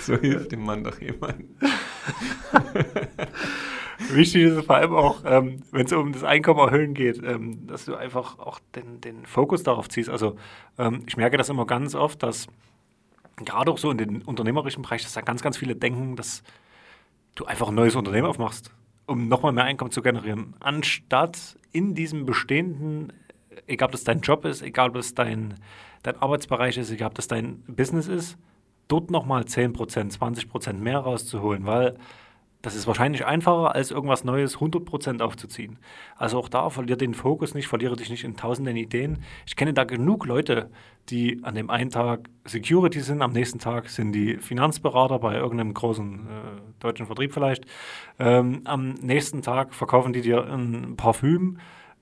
so 0.00 0.16
hilft 0.16 0.52
dem 0.52 0.64
Mann 0.64 0.82
doch 0.84 1.00
jemand. 1.00 1.44
Wichtig 4.10 4.42
ist 4.44 4.52
es 4.56 4.64
vor 4.64 4.76
allem 4.76 4.94
auch, 4.94 5.22
ähm, 5.24 5.62
wenn 5.72 5.86
es 5.86 5.92
um 5.92 6.12
das 6.12 6.24
Einkommen 6.24 6.60
erhöhen 6.60 6.94
geht, 6.94 7.22
ähm, 7.22 7.66
dass 7.66 7.84
du 7.84 7.94
einfach 7.96 8.38
auch 8.38 8.60
den, 8.74 9.00
den 9.00 9.26
Fokus 9.26 9.64
darauf 9.64 9.88
ziehst. 9.88 10.08
Also 10.08 10.36
ähm, 10.78 11.02
ich 11.06 11.16
merke 11.16 11.36
das 11.36 11.48
immer 11.48 11.66
ganz 11.66 11.94
oft, 11.94 12.22
dass 12.22 12.46
gerade 13.44 13.70
auch 13.70 13.78
so 13.78 13.90
in 13.90 13.98
den 13.98 14.22
unternehmerischen 14.22 14.82
Bereich, 14.82 15.02
dass 15.02 15.12
da 15.12 15.20
ganz, 15.20 15.42
ganz 15.42 15.56
viele 15.56 15.76
denken, 15.76 16.16
dass 16.16 16.42
du 17.34 17.44
einfach 17.44 17.68
ein 17.68 17.74
neues 17.74 17.96
Unternehmen 17.96 18.26
aufmachst, 18.26 18.70
um 19.06 19.28
nochmal 19.28 19.52
mehr 19.52 19.64
Einkommen 19.64 19.90
zu 19.90 20.02
generieren, 20.02 20.54
anstatt 20.60 21.56
in 21.72 21.94
diesem 21.94 22.26
bestehenden, 22.26 23.12
egal 23.66 23.86
ob 23.86 23.92
das 23.92 24.04
dein 24.04 24.20
Job 24.20 24.44
ist, 24.44 24.62
egal 24.62 24.88
ob 24.88 24.94
das 24.94 25.14
dein, 25.14 25.54
dein 26.02 26.16
Arbeitsbereich 26.16 26.76
ist, 26.78 26.90
egal 26.90 27.08
ob 27.08 27.14
das 27.14 27.28
dein 27.28 27.62
Business 27.66 28.08
ist, 28.08 28.36
dort 28.88 29.10
nochmal 29.10 29.42
10%, 29.42 29.74
20% 30.18 30.72
mehr 30.74 30.98
rauszuholen, 30.98 31.66
weil 31.66 31.96
das 32.62 32.74
ist 32.74 32.86
wahrscheinlich 32.86 33.24
einfacher, 33.24 33.74
als 33.74 33.90
irgendwas 33.90 34.24
Neues 34.24 34.58
100% 34.58 35.20
aufzuziehen. 35.20 35.78
Also 36.16 36.38
auch 36.38 36.48
da 36.48 36.70
verliere 36.70 36.98
den 36.98 37.14
Fokus 37.14 37.54
nicht, 37.54 37.68
verliere 37.68 37.94
dich 37.94 38.10
nicht 38.10 38.24
in 38.24 38.36
tausenden 38.36 38.76
Ideen. 38.76 39.22
Ich 39.46 39.54
kenne 39.54 39.72
da 39.72 39.84
genug 39.84 40.26
Leute, 40.26 40.70
die 41.08 41.40
an 41.44 41.54
dem 41.54 41.70
einen 41.70 41.90
Tag 41.90 42.28
Security 42.44 43.00
sind, 43.00 43.22
am 43.22 43.32
nächsten 43.32 43.58
Tag 43.60 43.88
sind 43.88 44.12
die 44.12 44.38
Finanzberater 44.38 45.18
bei 45.20 45.36
irgendeinem 45.36 45.72
großen 45.72 46.14
äh, 46.14 46.80
deutschen 46.80 47.06
Vertrieb 47.06 47.32
vielleicht. 47.32 47.64
Ähm, 48.18 48.62
am 48.64 48.94
nächsten 48.94 49.42
Tag 49.42 49.74
verkaufen 49.74 50.12
die 50.12 50.22
dir 50.22 50.44
ein 50.44 50.96
Parfüm 50.96 51.58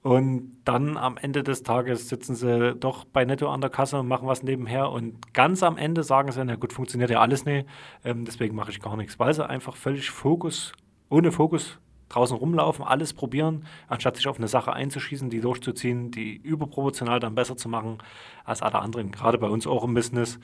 und 0.07 0.61
dann 0.65 0.97
am 0.97 1.17
Ende 1.17 1.43
des 1.43 1.65
Tages 1.65 2.09
sitzen 2.09 2.37
sie 2.37 2.77
doch 2.77 3.05
bei 3.05 3.25
Netto 3.25 3.49
an 3.51 3.61
der 3.61 3.71
Kasse 3.71 3.99
und 3.99 4.07
machen 4.07 4.29
was 4.29 4.45
nebenher. 4.45 4.93
Und 4.93 5.35
ganz 5.35 5.65
am 5.65 5.77
Ende 5.77 6.05
sagen 6.05 6.31
sie, 6.31 6.45
na 6.45 6.55
gut, 6.55 6.73
funktioniert 6.73 7.11
ja 7.11 7.21
alles 7.21 7.45
nicht, 7.45 7.67
ähm, 8.05 8.25
deswegen 8.25 8.55
mache 8.55 8.71
ich 8.71 8.81
gar 8.81 8.97
nichts. 8.97 9.19
Weil 9.19 9.35
sie 9.35 9.45
einfach 9.45 9.75
völlig 9.75 10.11
Fokus, 10.11 10.71
ohne 11.09 11.33
Fokus 11.33 11.81
draußen 12.09 12.37
rumlaufen, 12.37 12.85
alles 12.85 13.15
probieren, 13.15 13.67
anstatt 13.89 14.15
sich 14.15 14.29
auf 14.29 14.39
eine 14.39 14.47
Sache 14.47 14.73
einzuschießen, 14.73 15.29
die 15.29 15.41
durchzuziehen, 15.41 16.13
die 16.13 16.37
überproportional 16.37 17.19
dann 17.19 17.35
besser 17.35 17.57
zu 17.57 17.69
machen 17.69 17.99
als 18.45 18.63
alle 18.63 18.79
anderen. 18.79 19.11
Gerade 19.11 19.39
bei 19.39 19.49
uns 19.49 19.67
auch 19.67 19.83
im 19.83 19.95
Business 19.95 20.39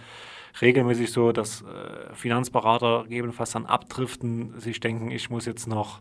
regelmäßig 0.60 1.12
so, 1.12 1.30
dass 1.30 1.62
äh, 1.62 2.12
Finanzberater 2.14 3.04
gegebenenfalls 3.04 3.52
dann 3.52 3.66
abdriften, 3.66 4.58
sich 4.58 4.80
denken, 4.80 5.12
ich 5.12 5.30
muss 5.30 5.46
jetzt 5.46 5.68
noch 5.68 6.00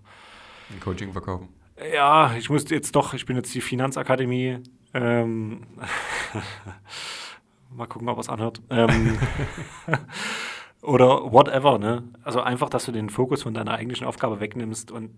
ein 0.72 0.80
Coaching 0.80 1.12
verkaufen 1.12 1.61
ja, 1.93 2.35
ich 2.38 2.50
muss 2.50 2.69
jetzt 2.69 2.95
doch, 2.95 3.13
ich 3.13 3.25
bin 3.25 3.35
jetzt 3.35 3.53
die 3.53 3.61
Finanzakademie. 3.61 4.59
Ähm, 4.93 5.61
mal 7.69 7.88
gucken, 7.88 8.09
ob 8.09 8.19
es 8.19 8.29
anhört. 8.29 8.61
Ähm, 8.69 9.17
oder 10.81 11.31
whatever, 11.31 11.77
ne? 11.77 12.03
Also 12.23 12.41
einfach, 12.41 12.69
dass 12.69 12.85
du 12.85 12.91
den 12.91 13.09
Fokus 13.09 13.43
von 13.43 13.53
deiner 13.53 13.73
eigentlichen 13.73 14.05
Aufgabe 14.05 14.39
wegnimmst 14.39 14.91
und 14.91 15.11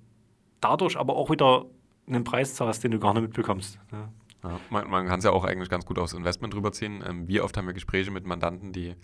dadurch 0.61 0.97
aber 0.97 1.15
auch 1.15 1.29
wieder 1.29 1.65
einen 2.07 2.23
Preis 2.23 2.55
zahlst, 2.55 2.83
den 2.83 2.91
du 2.91 2.99
gar 2.99 3.13
nicht 3.13 3.23
mitbekommst. 3.23 3.79
Ne? 3.91 4.09
Ja, 4.43 4.59
man, 4.69 4.89
man 4.89 5.07
kann 5.07 5.19
es 5.19 5.25
ja 5.25 5.31
auch 5.31 5.45
eigentlich 5.45 5.69
ganz 5.69 5.85
gut 5.85 5.97
aufs 5.97 6.13
Investment 6.13 6.53
drüber 6.53 6.71
ziehen. 6.71 7.03
Ähm, 7.07 7.27
wie 7.27 7.41
oft 7.41 7.55
haben 7.57 7.65
wir 7.65 7.73
Gespräche 7.73 8.11
mit 8.11 8.25
Mandanten, 8.25 8.73
die 8.73 8.95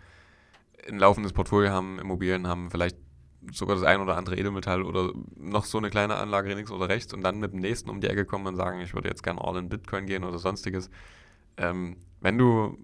ein 0.88 1.00
laufendes 1.00 1.34
Portfolio 1.34 1.72
haben, 1.72 2.00
Immobilien 2.00 2.48
haben, 2.48 2.72
vielleicht 2.72 2.98
sogar 3.52 3.76
das 3.76 3.86
ein 3.86 4.02
oder 4.02 4.18
andere 4.18 4.38
Edelmetall 4.38 4.84
oder 4.84 5.14
noch 5.36 5.66
so 5.66 5.78
eine 5.78 5.90
kleine 5.90 6.16
Anlage 6.16 6.54
links 6.54 6.72
oder 6.72 6.90
rechts 6.90 7.14
und 7.14 7.22
dann 7.22 7.40
mit 7.40 7.54
dem 7.54 7.60
nächsten 7.60 7.90
um 7.90 8.02
die 8.02 8.08
Ecke 8.08 8.26
kommen 8.26 8.48
und 8.48 8.56
sagen, 8.56 8.82
ich 8.82 8.94
würde 8.94 9.10
jetzt 9.10 9.24
gerne 9.24 9.42
all 9.42 9.58
in 9.58 9.70
Bitcoin 9.70 10.06
gehen 10.06 10.24
oder 10.24 10.38
sonstiges. 10.38 10.90
Ähm, 11.58 11.98
wenn 12.22 12.38
du 12.38 12.78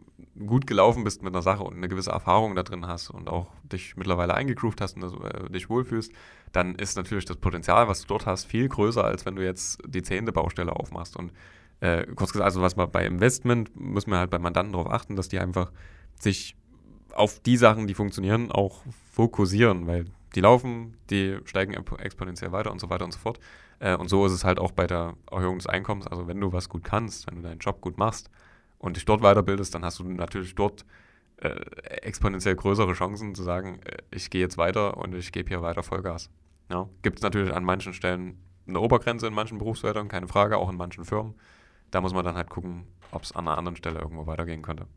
gut 0.48 0.68
gelaufen 0.68 1.04
bist 1.04 1.24
mit 1.24 1.34
einer 1.34 1.42
Sache 1.42 1.64
und 1.64 1.76
eine 1.76 1.88
gewisse 1.88 2.12
Erfahrung 2.12 2.56
da 2.56 2.64
drin 2.64 2.88
hast 2.88 3.10
und 3.10 3.30
auch 3.30 3.48
dich 3.64 3.96
mittlerweile 3.98 4.34
eingegroovt 4.34 4.82
hast 4.82 4.96
und 4.96 5.02
das, 5.02 5.14
äh, 5.14 5.50
dich 5.50 5.70
wohlfühlst, 5.70 6.12
dann 6.52 6.76
ist 6.76 6.96
natürlich 6.96 7.26
das 7.26 7.38
Potenzial, 7.38 7.88
was 7.88 8.02
du 8.02 8.08
dort 8.08 8.26
hast, 8.26 8.46
viel 8.46 8.68
größer, 8.68 9.04
als 9.04 9.26
wenn 9.26 9.36
du 9.36 9.44
jetzt 9.44 9.82
die 9.86 10.02
zehnte 10.02 10.32
Baustelle 10.32 10.76
aufmachst. 10.76 11.16
Und 11.16 11.32
äh, 11.82 12.06
kurz 12.16 12.32
gesagt, 12.32 12.46
also 12.46 12.62
was 12.62 12.76
man 12.76 12.92
bei 12.92 13.06
Investment, 13.06 13.76
müssen 13.76 14.12
wir 14.12 14.18
halt 14.18 14.30
bei 14.30 14.40
Mandanten 14.40 14.74
darauf 14.74 14.90
achten, 14.90 15.16
dass 15.16 15.28
die 15.28 15.40
einfach 15.40 15.72
sich 16.20 16.56
auf 17.14 17.40
die 17.40 17.58
Sachen, 17.58 17.88
die 17.88 17.94
funktionieren, 17.94 18.52
auch 18.52 18.84
fokussieren, 19.14 19.88
weil 19.88 20.06
die 20.36 20.42
laufen, 20.42 20.98
die 21.10 21.40
steigen 21.46 21.74
exponentiell 21.74 22.52
weiter 22.52 22.72
und 22.72 22.80
so 22.80 22.90
weiter 22.90 23.06
und 23.06 23.12
so 23.12 23.20
fort. 23.20 23.40
Äh, 23.80 23.96
und 23.96 24.10
so 24.10 24.26
ist 24.26 24.34
es 24.34 24.44
halt 24.44 24.60
auch 24.60 24.72
bei 24.72 24.86
der 24.86 25.16
Erhöhung 25.32 25.58
des 25.58 25.68
Einkommens. 25.68 26.08
Also 26.08 26.28
wenn 26.28 26.40
du 26.40 26.52
was 26.52 26.70
gut 26.70 26.84
kannst, 26.84 27.28
wenn 27.28 27.38
du 27.38 27.42
deinen 27.42 27.60
Job 27.60 27.82
gut 27.82 27.98
machst 27.98 28.30
und 28.78 28.98
dich 28.98 29.06
dort 29.06 29.22
weiterbildest, 29.22 29.74
dann 29.74 29.86
hast 29.86 30.00
du 30.00 30.04
natürlich 30.04 30.56
dort 30.56 30.86
äh, 31.38 31.50
exponentiell 32.02 32.56
größere 32.56 32.94
Chancen 32.94 33.36
zu 33.36 33.44
sagen, 33.44 33.80
äh, 33.86 33.98
ich 34.12 34.30
gehe 34.30 34.42
jetzt 34.42 34.58
weiter 34.58 34.98
und 34.98 35.16
ich 35.16 35.32
gebe 35.32 35.50
hier 35.50 35.62
weiter 35.62 35.84
Vollgas. 35.84 36.30
Ja, 36.70 36.90
Gibt 37.02 37.20
es 37.20 37.24
natürlich 37.24 37.54
an 37.54 37.64
manchen 37.64 37.94
Stellen 37.94 38.38
eine 38.68 38.80
Obergrenze 38.80 39.28
in 39.28 39.34
manchen 39.34 39.58
Berufsfeldern, 39.60 40.08
keine 40.08 40.28
Frage, 40.28 40.58
auch 40.58 40.70
in 40.70 40.78
manchen 40.78 41.06
Firmen. 41.06 41.36
Da 41.92 42.02
muss 42.02 42.14
man 42.14 42.26
dann 42.26 42.36
halt 42.36 42.50
gucken, 42.50 42.88
ob 43.12 43.24
es 43.24 43.32
an 43.34 43.48
einer 43.48 43.58
anderen 43.58 43.76
Stelle 43.76 44.00
irgendwo 44.00 44.26
weitergehen 44.26 44.64
könnte. 44.64 44.88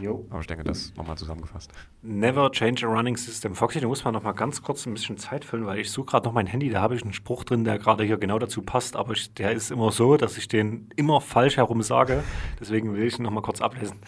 Jo. 0.00 0.26
Aber 0.30 0.40
ich 0.40 0.46
denke, 0.46 0.64
das 0.64 0.94
nochmal 0.96 1.18
zusammengefasst. 1.18 1.70
Never 2.02 2.50
change 2.50 2.86
a 2.86 2.88
running 2.88 3.16
system. 3.16 3.54
Foxy, 3.54 3.80
du 3.80 3.88
musst 3.88 4.04
mal 4.04 4.12
noch 4.12 4.22
mal 4.22 4.32
ganz 4.32 4.62
kurz 4.62 4.86
ein 4.86 4.94
bisschen 4.94 5.18
Zeit 5.18 5.44
füllen, 5.44 5.66
weil 5.66 5.80
ich 5.80 5.90
suche 5.90 6.06
gerade 6.06 6.26
noch 6.26 6.32
mein 6.32 6.46
Handy, 6.46 6.70
da 6.70 6.80
habe 6.80 6.94
ich 6.94 7.02
einen 7.02 7.12
Spruch 7.12 7.44
drin, 7.44 7.64
der 7.64 7.78
gerade 7.78 8.04
hier 8.04 8.16
genau 8.16 8.38
dazu 8.38 8.62
passt, 8.62 8.96
aber 8.96 9.12
ich, 9.12 9.34
der 9.34 9.52
ist 9.52 9.70
immer 9.70 9.90
so, 9.90 10.16
dass 10.16 10.38
ich 10.38 10.48
den 10.48 10.88
immer 10.96 11.20
falsch 11.20 11.56
herum 11.56 11.82
sage. 11.82 12.22
Deswegen 12.60 12.94
will 12.94 13.06
ich 13.06 13.18
ihn 13.18 13.24
noch 13.24 13.30
mal 13.30 13.42
kurz 13.42 13.60
ablesen. 13.60 13.98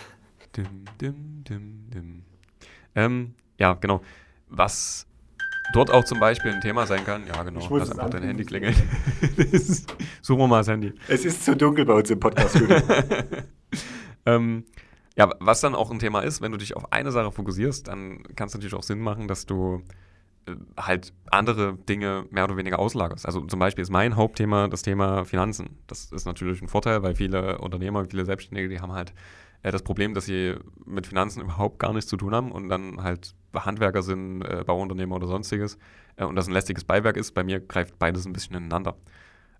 Dim, 0.56 0.84
dim, 1.00 1.44
dim, 1.44 1.90
dim. 1.90 2.22
Ähm, 2.94 3.34
ja, 3.58 3.74
genau. 3.74 4.00
Was 4.48 5.06
dort 5.72 5.90
auch 5.90 6.04
zum 6.04 6.20
Beispiel 6.20 6.52
ein 6.52 6.60
Thema 6.60 6.86
sein 6.86 7.04
kann, 7.04 7.26
ja 7.26 7.42
genau, 7.42 7.76
lass 7.76 7.90
einfach 7.90 8.10
dein 8.10 8.22
Handy 8.22 8.44
klingeln. 8.44 8.74
Suchen 10.22 10.38
wir 10.38 10.46
mal 10.46 10.58
das 10.58 10.68
Handy. 10.68 10.92
Es 11.08 11.24
ist 11.24 11.44
zu 11.44 11.56
dunkel 11.56 11.84
bei 11.84 11.94
uns 11.94 12.10
im 12.10 12.20
Podcast. 12.20 12.60
ähm, 14.26 14.64
ja, 15.16 15.30
was 15.38 15.60
dann 15.60 15.74
auch 15.74 15.90
ein 15.90 15.98
Thema 15.98 16.20
ist, 16.20 16.40
wenn 16.40 16.52
du 16.52 16.58
dich 16.58 16.76
auf 16.76 16.92
eine 16.92 17.12
Sache 17.12 17.30
fokussierst, 17.30 17.88
dann 17.88 18.22
kann 18.34 18.48
es 18.48 18.54
natürlich 18.54 18.74
auch 18.74 18.82
Sinn 18.82 19.00
machen, 19.00 19.28
dass 19.28 19.46
du 19.46 19.82
äh, 20.46 20.54
halt 20.76 21.12
andere 21.30 21.76
Dinge 21.76 22.26
mehr 22.30 22.44
oder 22.44 22.56
weniger 22.56 22.78
auslagerst. 22.78 23.24
Also 23.24 23.42
zum 23.42 23.60
Beispiel 23.60 23.82
ist 23.82 23.90
mein 23.90 24.16
Hauptthema 24.16 24.68
das 24.68 24.82
Thema 24.82 25.24
Finanzen. 25.24 25.78
Das 25.86 26.10
ist 26.10 26.26
natürlich 26.26 26.62
ein 26.62 26.68
Vorteil, 26.68 27.02
weil 27.02 27.14
viele 27.14 27.58
Unternehmer, 27.58 28.04
viele 28.06 28.24
Selbstständige, 28.24 28.68
die 28.68 28.80
haben 28.80 28.92
halt 28.92 29.14
äh, 29.62 29.70
das 29.70 29.82
Problem, 29.82 30.14
dass 30.14 30.26
sie 30.26 30.56
mit 30.84 31.06
Finanzen 31.06 31.42
überhaupt 31.42 31.78
gar 31.78 31.92
nichts 31.92 32.10
zu 32.10 32.16
tun 32.16 32.34
haben 32.34 32.50
und 32.50 32.68
dann 32.68 33.02
halt 33.02 33.34
Handwerker 33.54 34.02
sind, 34.02 34.42
äh, 34.42 34.64
Bauunternehmer 34.66 35.14
oder 35.16 35.28
sonstiges 35.28 35.78
äh, 36.16 36.24
und 36.24 36.34
das 36.34 36.48
ein 36.48 36.52
lästiges 36.52 36.82
Beiwerk 36.84 37.16
ist. 37.16 37.32
Bei 37.32 37.44
mir 37.44 37.60
greift 37.60 37.98
beides 38.00 38.26
ein 38.26 38.32
bisschen 38.32 38.56
ineinander. 38.56 38.96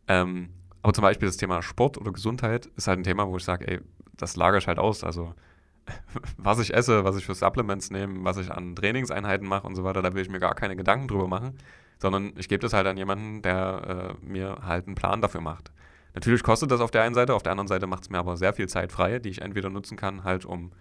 Ähm, 0.08 0.50
aber 0.82 0.92
zum 0.92 1.02
Beispiel 1.02 1.26
das 1.26 1.38
Thema 1.38 1.62
Sport 1.62 1.96
oder 1.96 2.12
Gesundheit 2.12 2.66
ist 2.76 2.88
halt 2.88 2.98
ein 2.98 3.04
Thema, 3.04 3.26
wo 3.28 3.36
ich 3.36 3.44
sage, 3.44 3.66
ey, 3.66 3.80
das 4.16 4.36
lagere 4.36 4.58
ich 4.58 4.66
halt 4.66 4.78
aus. 4.78 5.04
Also 5.04 5.34
was 6.36 6.58
ich 6.58 6.74
esse, 6.74 7.04
was 7.04 7.16
ich 7.16 7.26
für 7.26 7.34
Supplements 7.34 7.90
nehme, 7.90 8.24
was 8.24 8.36
ich 8.36 8.50
an 8.50 8.74
Trainingseinheiten 8.74 9.46
mache 9.46 9.66
und 9.66 9.74
so 9.74 9.84
weiter, 9.84 10.02
da 10.02 10.14
will 10.14 10.22
ich 10.22 10.30
mir 10.30 10.40
gar 10.40 10.54
keine 10.54 10.76
Gedanken 10.76 11.08
drüber 11.08 11.28
machen, 11.28 11.58
sondern 11.98 12.32
ich 12.36 12.48
gebe 12.48 12.60
das 12.60 12.72
halt 12.72 12.86
an 12.86 12.96
jemanden, 12.96 13.42
der 13.42 14.16
äh, 14.22 14.26
mir 14.26 14.58
halt 14.62 14.86
einen 14.86 14.94
Plan 14.94 15.20
dafür 15.20 15.40
macht. 15.40 15.72
Natürlich 16.14 16.42
kostet 16.42 16.70
das 16.70 16.80
auf 16.80 16.90
der 16.90 17.02
einen 17.02 17.14
Seite, 17.14 17.34
auf 17.34 17.42
der 17.42 17.52
anderen 17.52 17.68
Seite 17.68 17.86
macht 17.86 18.04
es 18.04 18.10
mir 18.10 18.18
aber 18.18 18.36
sehr 18.36 18.54
viel 18.54 18.68
Zeit 18.68 18.92
frei, 18.92 19.18
die 19.18 19.30
ich 19.30 19.42
entweder 19.42 19.68
nutzen 19.68 19.96
kann, 19.96 20.22
halt 20.22 20.44
um 20.44 20.72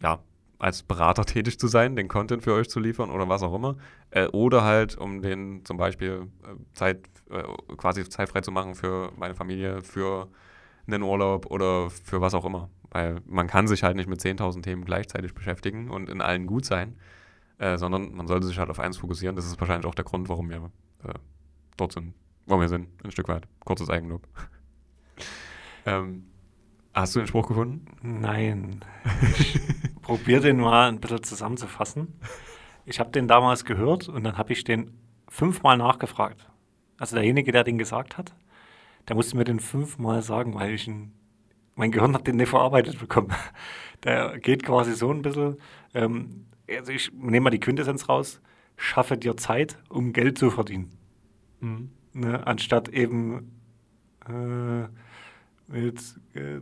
ja, 0.00 0.20
als 0.58 0.82
Berater 0.82 1.24
tätig 1.26 1.58
zu 1.58 1.66
sein, 1.66 1.96
den 1.96 2.08
Content 2.08 2.42
für 2.42 2.54
euch 2.54 2.70
zu 2.70 2.80
liefern 2.80 3.10
oder 3.10 3.28
was 3.28 3.42
auch 3.42 3.54
immer. 3.54 3.76
Äh, 4.10 4.26
oder 4.28 4.62
halt, 4.62 4.96
um 4.96 5.20
den 5.22 5.64
zum 5.64 5.76
Beispiel 5.76 6.28
äh, 6.44 6.74
Zeit, 6.74 7.00
äh, 7.30 7.42
quasi 7.76 8.08
zeitfrei 8.08 8.40
zu 8.40 8.52
machen 8.52 8.74
für 8.74 9.12
meine 9.16 9.34
Familie, 9.34 9.82
für 9.82 10.28
einen 10.86 11.02
Urlaub 11.02 11.46
oder 11.46 11.90
für 11.90 12.20
was 12.20 12.34
auch 12.34 12.44
immer. 12.44 12.70
Weil 12.90 13.20
man 13.26 13.46
kann 13.46 13.68
sich 13.68 13.82
halt 13.82 13.96
nicht 13.96 14.08
mit 14.08 14.20
10.000 14.20 14.62
Themen 14.62 14.84
gleichzeitig 14.84 15.34
beschäftigen 15.34 15.90
und 15.90 16.08
in 16.08 16.20
allen 16.20 16.46
gut 16.46 16.64
sein, 16.64 16.96
äh, 17.58 17.78
sondern 17.78 18.14
man 18.14 18.26
sollte 18.26 18.46
sich 18.46 18.58
halt 18.58 18.70
auf 18.70 18.80
eins 18.80 18.96
fokussieren. 18.96 19.36
Das 19.36 19.46
ist 19.46 19.60
wahrscheinlich 19.60 19.86
auch 19.86 19.94
der 19.94 20.04
Grund, 20.04 20.28
warum 20.28 20.50
wir 20.50 20.70
äh, 21.04 21.14
dort 21.76 21.92
sind, 21.92 22.14
wo 22.46 22.60
wir 22.60 22.68
sind, 22.68 22.88
ein 23.04 23.12
Stück 23.12 23.28
weit. 23.28 23.46
Kurzes 23.64 23.88
Eigenlob. 23.90 24.26
ähm, 25.86 26.26
hast 26.92 27.14
du 27.14 27.20
den 27.20 27.28
Spruch 27.28 27.46
gefunden? 27.46 27.86
Nein. 28.02 28.84
Ich 29.38 29.60
probiere 30.02 30.40
den 30.40 30.58
mal 30.58 30.88
ein 30.88 30.98
bisschen 30.98 31.22
zusammenzufassen. 31.22 32.18
Ich 32.86 32.98
habe 32.98 33.10
den 33.10 33.28
damals 33.28 33.64
gehört 33.64 34.08
und 34.08 34.24
dann 34.24 34.36
habe 34.36 34.52
ich 34.52 34.64
den 34.64 34.98
fünfmal 35.28 35.76
nachgefragt. 35.76 36.50
Also 36.98 37.14
derjenige, 37.14 37.52
der 37.52 37.62
den 37.62 37.78
gesagt 37.78 38.18
hat, 38.18 38.34
der 39.08 39.16
musste 39.16 39.36
mir 39.36 39.44
den 39.44 39.60
fünfmal 39.60 40.22
sagen, 40.22 40.54
weil 40.54 40.74
ich 40.74 40.88
ihn, 40.88 41.12
mein 41.74 41.90
Gehirn 41.90 42.14
hat 42.14 42.26
den 42.26 42.36
nicht 42.36 42.48
verarbeitet 42.48 42.98
bekommen. 42.98 43.32
Der 44.04 44.38
geht 44.38 44.64
quasi 44.64 44.94
so 44.94 45.10
ein 45.10 45.20
bisschen, 45.20 45.58
ähm, 45.92 46.46
also 46.70 46.90
ich 46.90 47.12
nehme 47.12 47.40
mal 47.40 47.50
die 47.50 47.60
Quintessenz 47.60 48.08
raus, 48.08 48.40
schaffe 48.76 49.18
dir 49.18 49.36
Zeit, 49.36 49.76
um 49.90 50.14
Geld 50.14 50.38
zu 50.38 50.50
verdienen. 50.50 50.90
Mhm. 51.60 51.90
Ne, 52.12 52.46
anstatt 52.46 52.88
eben 52.88 53.60
äh, 54.26 54.88
mit 55.70 56.00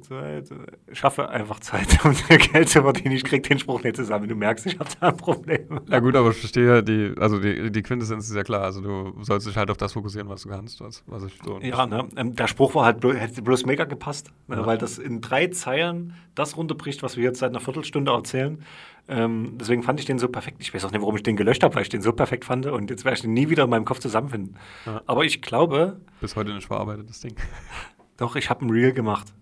Zeit, 0.00 0.48
schaffe 0.92 1.28
einfach 1.28 1.60
Zeit, 1.60 1.86
um 2.04 2.14
Geld 2.28 2.68
zu 2.68 2.82
verdienen. 2.82 3.14
Ich 3.14 3.24
krieg 3.24 3.42
den 3.42 3.58
Spruch 3.58 3.82
nicht 3.82 3.96
zusammen. 3.96 4.28
Du 4.28 4.34
merkst, 4.34 4.66
ich 4.66 4.78
habe 4.78 4.90
da 5.00 5.08
ein 5.08 5.16
Problem. 5.16 5.80
Ja 5.88 6.00
gut, 6.00 6.14
aber 6.14 6.30
ich 6.30 6.36
verstehe 6.36 6.82
die, 6.82 7.14
also 7.18 7.38
die, 7.38 7.70
die 7.70 7.82
Quintessenz 7.82 8.28
ist 8.28 8.36
ja 8.36 8.44
klar. 8.44 8.62
Also 8.62 8.80
du 8.80 9.22
sollst 9.22 9.46
dich 9.46 9.56
halt 9.56 9.70
auf 9.70 9.76
das 9.76 9.92
fokussieren, 9.92 10.28
was 10.28 10.42
du 10.42 10.50
kannst. 10.50 10.80
Was, 10.80 11.02
was 11.06 11.24
ich 11.24 11.38
so 11.44 11.58
ja, 11.60 11.86
ne? 11.86 12.08
Ähm, 12.16 12.34
der 12.34 12.48
Spruch 12.48 12.74
war 12.74 12.84
halt, 12.84 13.02
hätte 13.02 13.42
bloß 13.42 13.66
mega 13.66 13.84
gepasst, 13.84 14.30
ne? 14.46 14.56
ja. 14.56 14.66
weil 14.66 14.78
das 14.78 14.98
in 14.98 15.20
drei 15.20 15.48
Zeilen 15.48 16.14
das 16.34 16.56
runterbricht, 16.56 17.02
was 17.02 17.16
wir 17.16 17.24
jetzt 17.24 17.40
seit 17.40 17.50
einer 17.50 17.60
Viertelstunde 17.60 18.12
erzählen. 18.12 18.62
Ähm, 19.08 19.56
deswegen 19.58 19.82
fand 19.82 20.00
ich 20.00 20.06
den 20.06 20.18
so 20.18 20.28
perfekt. 20.28 20.58
Ich 20.60 20.72
weiß 20.74 20.84
auch 20.84 20.92
nicht, 20.92 21.00
warum 21.00 21.16
ich 21.16 21.22
den 21.22 21.36
gelöscht 21.36 21.62
habe, 21.62 21.74
weil 21.74 21.82
ich 21.82 21.88
den 21.88 22.02
so 22.02 22.12
perfekt 22.12 22.44
fand 22.44 22.66
und 22.66 22.90
jetzt 22.90 23.04
werde 23.04 23.16
ich 23.16 23.22
den 23.22 23.32
nie 23.32 23.48
wieder 23.48 23.64
in 23.64 23.70
meinem 23.70 23.86
Kopf 23.86 24.00
zusammenfinden. 24.00 24.56
Ja. 24.84 25.02
Aber 25.06 25.24
ich 25.24 25.40
glaube... 25.40 26.00
Bis 26.20 26.36
heute 26.36 26.52
nicht 26.52 26.66
verarbeitet, 26.66 27.08
das 27.08 27.20
Ding. 27.20 27.34
Doch, 28.18 28.37
ich 28.37 28.50
habe 28.50 28.66
ein 28.66 28.70
Reel 28.70 28.92
gemacht. 28.92 29.32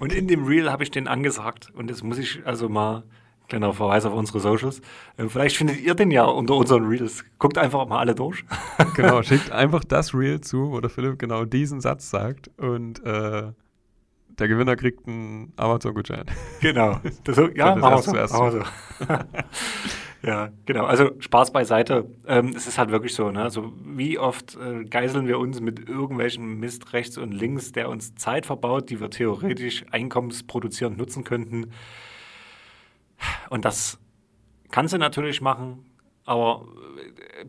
Und 0.00 0.12
in 0.12 0.26
dem 0.26 0.44
Reel 0.44 0.70
habe 0.70 0.82
ich 0.82 0.90
den 0.90 1.06
angesagt. 1.06 1.70
Und 1.74 1.88
jetzt 1.88 2.02
muss 2.02 2.18
ich 2.18 2.44
also 2.44 2.68
mal 2.68 3.04
Kleiner 3.48 3.74
Verweis 3.74 4.06
auf 4.06 4.14
unsere 4.14 4.40
Socials. 4.40 4.80
Äh, 5.18 5.28
vielleicht 5.28 5.56
findet 5.56 5.80
ihr 5.80 5.94
den 5.94 6.10
ja 6.10 6.24
unter 6.24 6.54
unseren 6.54 6.86
Reels. 6.86 7.22
Guckt 7.38 7.58
einfach 7.58 7.86
mal 7.86 7.98
alle 7.98 8.14
durch. 8.14 8.44
genau, 8.96 9.22
schickt 9.22 9.50
einfach 9.50 9.84
das 9.84 10.14
Reel 10.14 10.40
zu, 10.40 10.70
wo 10.70 10.80
der 10.80 10.88
Philipp 10.88 11.18
genau 11.18 11.44
diesen 11.44 11.80
Satz 11.80 12.08
sagt 12.08 12.50
und 12.56 13.04
äh, 13.04 13.52
der 14.38 14.48
Gewinner 14.48 14.74
kriegt 14.76 15.06
einen 15.06 15.52
Amazon-Gutschein. 15.56 16.24
Genau. 16.60 16.98
Das, 17.24 17.36
ja, 17.54 17.74
so. 17.74 17.80
Machen 17.80 18.14
wir 18.14 18.28
so. 18.28 18.60
ja, 20.24 20.50
genau. 20.66 20.84
Also 20.84 21.10
Spaß 21.18 21.52
beiseite. 21.52 22.08
Ähm, 22.26 22.52
es 22.54 22.68
ist 22.68 22.78
halt 22.78 22.90
wirklich 22.90 23.14
so. 23.14 23.30
Ne? 23.30 23.42
Also 23.42 23.72
wie 23.84 24.18
oft 24.18 24.56
äh, 24.56 24.84
geiseln 24.84 25.26
wir 25.26 25.38
uns 25.38 25.60
mit 25.60 25.88
irgendwelchen 25.88 26.60
Mist 26.60 26.92
rechts 26.92 27.18
und 27.18 27.32
links, 27.32 27.72
der 27.72 27.88
uns 27.88 28.14
Zeit 28.14 28.46
verbaut, 28.46 28.90
die 28.90 29.00
wir 29.00 29.10
theoretisch 29.10 29.84
einkommensproduzierend 29.90 30.96
nutzen 30.96 31.24
könnten. 31.24 31.72
Und 33.50 33.64
das 33.64 33.98
kannst 34.70 34.94
du 34.94 34.98
natürlich 34.98 35.40
machen, 35.40 35.84
aber 36.24 36.66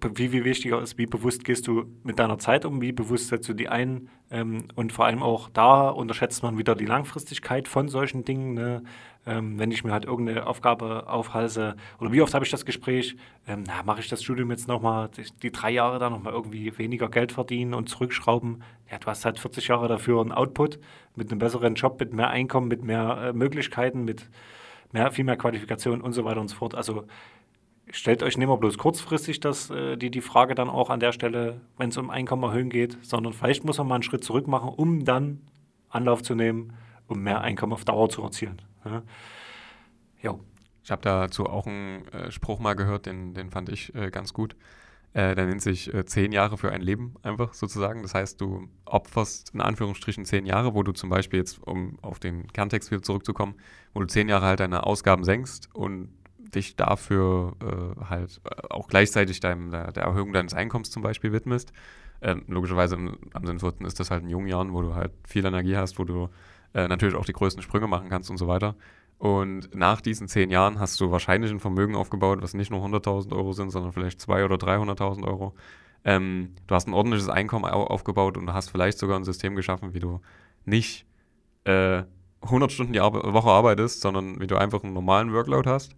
äh, 0.01 0.09
wie, 0.15 0.31
wie 0.31 0.43
wichtiger 0.43 0.81
ist, 0.81 0.97
wie 0.97 1.05
bewusst 1.05 1.43
gehst 1.43 1.67
du 1.67 1.85
mit 2.03 2.17
deiner 2.17 2.39
Zeit 2.39 2.65
um, 2.65 2.81
wie 2.81 2.91
bewusst 2.91 3.27
setzt 3.27 3.47
du 3.49 3.53
die 3.53 3.69
ein 3.69 4.09
ähm, 4.31 4.67
und 4.75 4.93
vor 4.93 5.05
allem 5.05 5.21
auch 5.21 5.49
da 5.49 5.89
unterschätzt 5.89 6.41
man 6.41 6.57
wieder 6.57 6.75
die 6.75 6.85
Langfristigkeit 6.85 7.67
von 7.67 7.87
solchen 7.87 8.25
Dingen. 8.25 8.55
Ne? 8.55 8.83
Ähm, 9.25 9.57
wenn 9.57 9.71
ich 9.71 9.83
mir 9.85 9.93
halt 9.93 10.03
irgendeine 10.03 10.47
Aufgabe 10.47 11.07
aufhalse 11.07 11.75
oder 11.99 12.11
wie 12.11 12.21
oft 12.21 12.33
habe 12.33 12.43
ich 12.43 12.51
das 12.51 12.65
Gespräch, 12.65 13.15
ähm, 13.47 13.63
na, 13.65 13.81
mache 13.83 14.01
ich 14.01 14.09
das 14.09 14.21
Studium 14.21 14.51
jetzt 14.51 14.67
nochmal, 14.67 15.09
die, 15.15 15.23
die 15.41 15.51
drei 15.51 15.71
Jahre 15.71 15.97
da 15.97 16.09
nochmal 16.09 16.33
irgendwie 16.33 16.77
weniger 16.77 17.09
Geld 17.09 17.31
verdienen 17.31 17.73
und 17.73 17.87
zurückschrauben. 17.87 18.63
Ja, 18.91 18.97
du 18.97 19.07
hast 19.07 19.23
halt 19.23 19.39
40 19.39 19.69
Jahre 19.69 19.87
dafür 19.87 20.19
einen 20.19 20.33
Output 20.33 20.79
mit 21.15 21.31
einem 21.31 21.39
besseren 21.39 21.75
Job, 21.75 21.99
mit 21.99 22.13
mehr 22.13 22.29
Einkommen, 22.29 22.67
mit 22.67 22.83
mehr 22.83 23.29
äh, 23.29 23.33
Möglichkeiten, 23.33 24.03
mit 24.03 24.29
mehr, 24.91 25.11
viel 25.11 25.23
mehr 25.23 25.37
Qualifikation 25.37 26.01
und 26.01 26.11
so 26.11 26.25
weiter 26.25 26.41
und 26.41 26.49
so 26.49 26.57
fort. 26.57 26.75
Also 26.75 27.05
stellt 27.91 28.23
euch 28.23 28.37
nicht 28.37 28.47
mehr 28.47 28.57
bloß 28.57 28.77
kurzfristig 28.77 29.39
das, 29.39 29.69
äh, 29.69 29.95
die, 29.97 30.11
die 30.11 30.21
Frage 30.21 30.55
dann 30.55 30.69
auch 30.69 30.89
an 30.89 30.99
der 30.99 31.13
Stelle, 31.13 31.61
wenn 31.77 31.89
es 31.89 31.97
um 31.97 32.09
Einkommen 32.09 32.43
erhöhen 32.43 32.69
geht, 32.69 32.97
sondern 33.01 33.31
vielleicht 33.31 33.63
muss 33.63 33.77
man 33.77 33.87
mal 33.87 33.95
einen 33.95 34.03
Schritt 34.03 34.23
zurück 34.23 34.47
machen, 34.47 34.69
um 34.69 35.05
dann 35.05 35.41
Anlauf 35.89 36.23
zu 36.23 36.35
nehmen, 36.35 36.73
um 37.07 37.21
mehr 37.21 37.41
Einkommen 37.41 37.73
auf 37.73 37.85
Dauer 37.85 38.09
zu 38.09 38.21
erzielen. 38.23 38.61
Ja. 38.85 39.03
Jo. 40.21 40.39
Ich 40.83 40.91
habe 40.91 41.01
dazu 41.01 41.45
auch 41.45 41.65
einen 41.65 42.07
äh, 42.09 42.31
Spruch 42.31 42.59
mal 42.59 42.73
gehört, 42.73 43.05
den, 43.05 43.33
den 43.33 43.49
fand 43.51 43.69
ich 43.69 43.95
äh, 43.95 44.11
ganz 44.11 44.33
gut. 44.33 44.55
Äh, 45.13 45.35
der 45.35 45.45
nennt 45.45 45.61
sich 45.61 45.93
äh, 45.93 46.05
zehn 46.05 46.31
Jahre 46.31 46.57
für 46.57 46.71
ein 46.71 46.81
Leben 46.81 47.13
einfach 47.21 47.53
sozusagen. 47.53 48.01
Das 48.01 48.15
heißt, 48.15 48.41
du 48.41 48.67
opferst 48.85 49.53
in 49.53 49.61
Anführungsstrichen 49.61 50.25
zehn 50.25 50.45
Jahre, 50.45 50.73
wo 50.73 50.83
du 50.83 50.91
zum 50.91 51.09
Beispiel 51.09 51.39
jetzt, 51.39 51.61
um 51.61 51.99
auf 52.01 52.19
den 52.19 52.47
Kerntext 52.51 52.91
wieder 52.91 53.03
zurückzukommen, 53.03 53.55
wo 53.93 54.01
du 54.01 54.07
zehn 54.07 54.27
Jahre 54.27 54.47
halt 54.47 54.59
deine 54.59 54.85
Ausgaben 54.85 55.23
senkst 55.23 55.73
und 55.73 56.09
dich 56.37 56.75
dafür 56.75 57.55
äh, 57.61 58.05
halt 58.05 58.41
äh, 58.43 58.67
auch 58.69 58.87
gleichzeitig 58.87 59.39
deinem, 59.39 59.71
der, 59.71 59.91
der, 59.91 60.03
Erhöhung 60.03 60.33
deines 60.33 60.53
Einkommens 60.53 60.89
zum 60.89 61.03
Beispiel 61.03 61.31
widmest. 61.31 61.73
Ähm, 62.21 62.43
logischerweise 62.47 62.95
im, 62.95 63.17
am 63.33 63.45
sinnvollsten 63.45 63.85
ist 63.85 63.99
das 63.99 64.09
halt 64.09 64.23
in 64.23 64.29
jungen 64.29 64.47
Jahren, 64.47 64.73
wo 64.73 64.81
du 64.81 64.95
halt 64.95 65.11
viel 65.27 65.45
Energie 65.45 65.77
hast, 65.77 65.99
wo 65.99 66.05
du 66.05 66.29
äh, 66.73 66.87
natürlich 66.87 67.15
auch 67.15 67.25
die 67.25 67.33
größten 67.33 67.63
Sprünge 67.63 67.87
machen 67.87 68.09
kannst 68.09 68.29
und 68.29 68.37
so 68.37 68.47
weiter. 68.47 68.75
Und 69.17 69.73
nach 69.73 70.01
diesen 70.01 70.27
zehn 70.27 70.49
Jahren 70.49 70.79
hast 70.79 70.99
du 70.99 71.11
wahrscheinlich 71.11 71.51
ein 71.51 71.59
Vermögen 71.59 71.95
aufgebaut, 71.95 72.41
was 72.41 72.53
nicht 72.53 72.71
nur 72.71 72.83
100.000 72.83 73.33
Euro 73.33 73.53
sind, 73.53 73.69
sondern 73.71 73.93
vielleicht 73.93 74.19
200.000 74.19 74.45
oder 74.45 74.55
300.000 74.55 75.23
Euro. 75.25 75.53
Ähm, 76.03 76.55
du 76.67 76.75
hast 76.75 76.87
ein 76.87 76.93
ordentliches 76.93 77.29
Einkommen 77.29 77.65
aufgebaut 77.65 78.37
und 78.37 78.51
hast 78.51 78.69
vielleicht 78.69 78.97
sogar 78.97 79.17
ein 79.17 79.23
System 79.23 79.55
geschaffen, 79.55 79.93
wie 79.93 79.99
du 79.99 80.19
nicht 80.65 81.05
äh, 81.63 82.03
100 82.41 82.71
Stunden 82.71 82.93
die 82.93 82.99
Ar 82.99 83.13
Woche 83.13 83.49
arbeitest, 83.49 84.01
sondern 84.01 84.39
wie 84.39 84.47
du 84.47 84.57
einfach 84.57 84.83
einen 84.83 84.93
normalen 84.93 85.31
Workload 85.31 85.69
hast, 85.69 85.95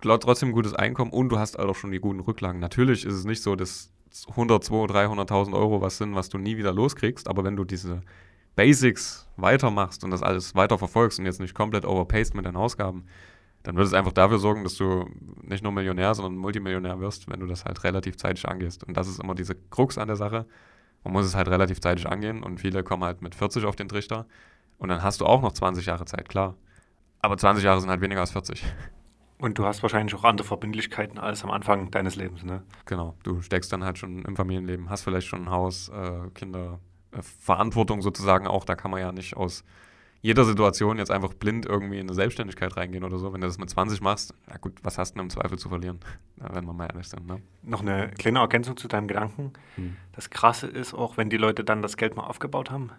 trotzdem 0.00 0.48
ein 0.50 0.52
gutes 0.52 0.74
Einkommen 0.74 1.12
und 1.12 1.28
du 1.28 1.38
hast 1.38 1.56
halt 1.56 1.68
auch 1.68 1.76
schon 1.76 1.92
die 1.92 2.00
guten 2.00 2.20
Rücklagen. 2.20 2.60
Natürlich 2.60 3.04
ist 3.04 3.14
es 3.14 3.24
nicht 3.24 3.42
so, 3.42 3.54
dass 3.54 3.92
100, 4.30 4.64
200, 4.64 4.96
300.000 5.30 5.54
Euro 5.54 5.80
was 5.80 5.98
sind, 5.98 6.14
was 6.14 6.28
du 6.28 6.38
nie 6.38 6.56
wieder 6.56 6.72
loskriegst, 6.72 7.28
aber 7.28 7.44
wenn 7.44 7.56
du 7.56 7.64
diese 7.64 8.02
Basics 8.58 9.28
weitermachst 9.36 10.02
und 10.02 10.10
das 10.10 10.20
alles 10.20 10.56
weiter 10.56 10.78
verfolgst 10.78 11.20
und 11.20 11.26
jetzt 11.26 11.38
nicht 11.38 11.54
komplett 11.54 11.84
overpaced 11.84 12.34
mit 12.34 12.44
deinen 12.44 12.56
Ausgaben, 12.56 13.04
dann 13.62 13.76
wird 13.76 13.86
es 13.86 13.94
einfach 13.94 14.10
dafür 14.10 14.40
sorgen, 14.40 14.64
dass 14.64 14.74
du 14.74 15.08
nicht 15.42 15.62
nur 15.62 15.70
Millionär, 15.70 16.12
sondern 16.16 16.36
Multimillionär 16.36 16.98
wirst, 16.98 17.30
wenn 17.30 17.38
du 17.38 17.46
das 17.46 17.64
halt 17.64 17.84
relativ 17.84 18.16
zeitig 18.16 18.48
angehst. 18.48 18.82
Und 18.82 18.96
das 18.96 19.06
ist 19.06 19.22
immer 19.22 19.36
diese 19.36 19.54
Krux 19.54 19.96
an 19.96 20.08
der 20.08 20.16
Sache. 20.16 20.44
Man 21.04 21.12
muss 21.12 21.24
es 21.24 21.36
halt 21.36 21.46
relativ 21.46 21.80
zeitig 21.80 22.08
angehen 22.08 22.42
und 22.42 22.58
viele 22.58 22.82
kommen 22.82 23.04
halt 23.04 23.22
mit 23.22 23.36
40 23.36 23.64
auf 23.64 23.76
den 23.76 23.88
Trichter 23.88 24.26
und 24.78 24.88
dann 24.88 25.04
hast 25.04 25.20
du 25.20 25.26
auch 25.26 25.40
noch 25.40 25.52
20 25.52 25.86
Jahre 25.86 26.04
Zeit, 26.06 26.28
klar. 26.28 26.56
Aber 27.20 27.36
20 27.36 27.62
Jahre 27.62 27.80
sind 27.80 27.90
halt 27.90 28.00
weniger 28.00 28.22
als 28.22 28.32
40. 28.32 28.64
Und 29.38 29.56
du 29.56 29.66
hast 29.66 29.82
wahrscheinlich 29.82 30.16
auch 30.16 30.24
andere 30.24 30.48
Verbindlichkeiten 30.48 31.20
als 31.20 31.44
am 31.44 31.52
Anfang 31.52 31.92
deines 31.92 32.16
Lebens, 32.16 32.42
ne? 32.42 32.64
Genau, 32.86 33.14
du 33.22 33.40
steckst 33.40 33.72
dann 33.72 33.84
halt 33.84 33.98
schon 33.98 34.24
im 34.24 34.34
Familienleben, 34.34 34.90
hast 34.90 35.02
vielleicht 35.02 35.28
schon 35.28 35.42
ein 35.42 35.50
Haus, 35.50 35.90
äh, 35.90 36.28
Kinder, 36.34 36.80
Verantwortung 37.40 38.02
sozusagen 38.02 38.46
auch. 38.46 38.64
Da 38.64 38.74
kann 38.74 38.90
man 38.90 39.00
ja 39.00 39.12
nicht 39.12 39.36
aus 39.36 39.64
jeder 40.20 40.44
Situation 40.44 40.98
jetzt 40.98 41.10
einfach 41.10 41.32
blind 41.32 41.64
irgendwie 41.64 41.98
in 41.98 42.06
eine 42.06 42.14
Selbstständigkeit 42.14 42.76
reingehen 42.76 43.04
oder 43.04 43.18
so. 43.18 43.32
Wenn 43.32 43.40
du 43.40 43.46
das 43.46 43.58
mit 43.58 43.70
20 43.70 44.00
machst, 44.00 44.34
na 44.48 44.56
gut, 44.56 44.74
was 44.82 44.98
hast 44.98 45.12
du 45.12 45.14
denn 45.18 45.26
im 45.26 45.30
Zweifel 45.30 45.58
zu 45.58 45.68
verlieren? 45.68 46.00
Na, 46.36 46.54
wenn 46.54 46.64
wir 46.64 46.72
mal 46.72 46.88
ehrlich 46.90 47.08
sind. 47.08 47.26
Ne? 47.26 47.40
Noch 47.62 47.82
eine 47.82 48.10
kleine 48.18 48.40
Ergänzung 48.40 48.76
zu 48.76 48.88
deinem 48.88 49.06
Gedanken. 49.06 49.52
Hm. 49.76 49.96
Das 50.12 50.30
Krasse 50.30 50.66
ist 50.66 50.92
auch, 50.92 51.16
wenn 51.16 51.30
die 51.30 51.36
Leute 51.36 51.62
dann 51.62 51.82
das 51.82 51.96
Geld 51.96 52.16
mal 52.16 52.24
aufgebaut 52.24 52.70
haben, 52.70 52.90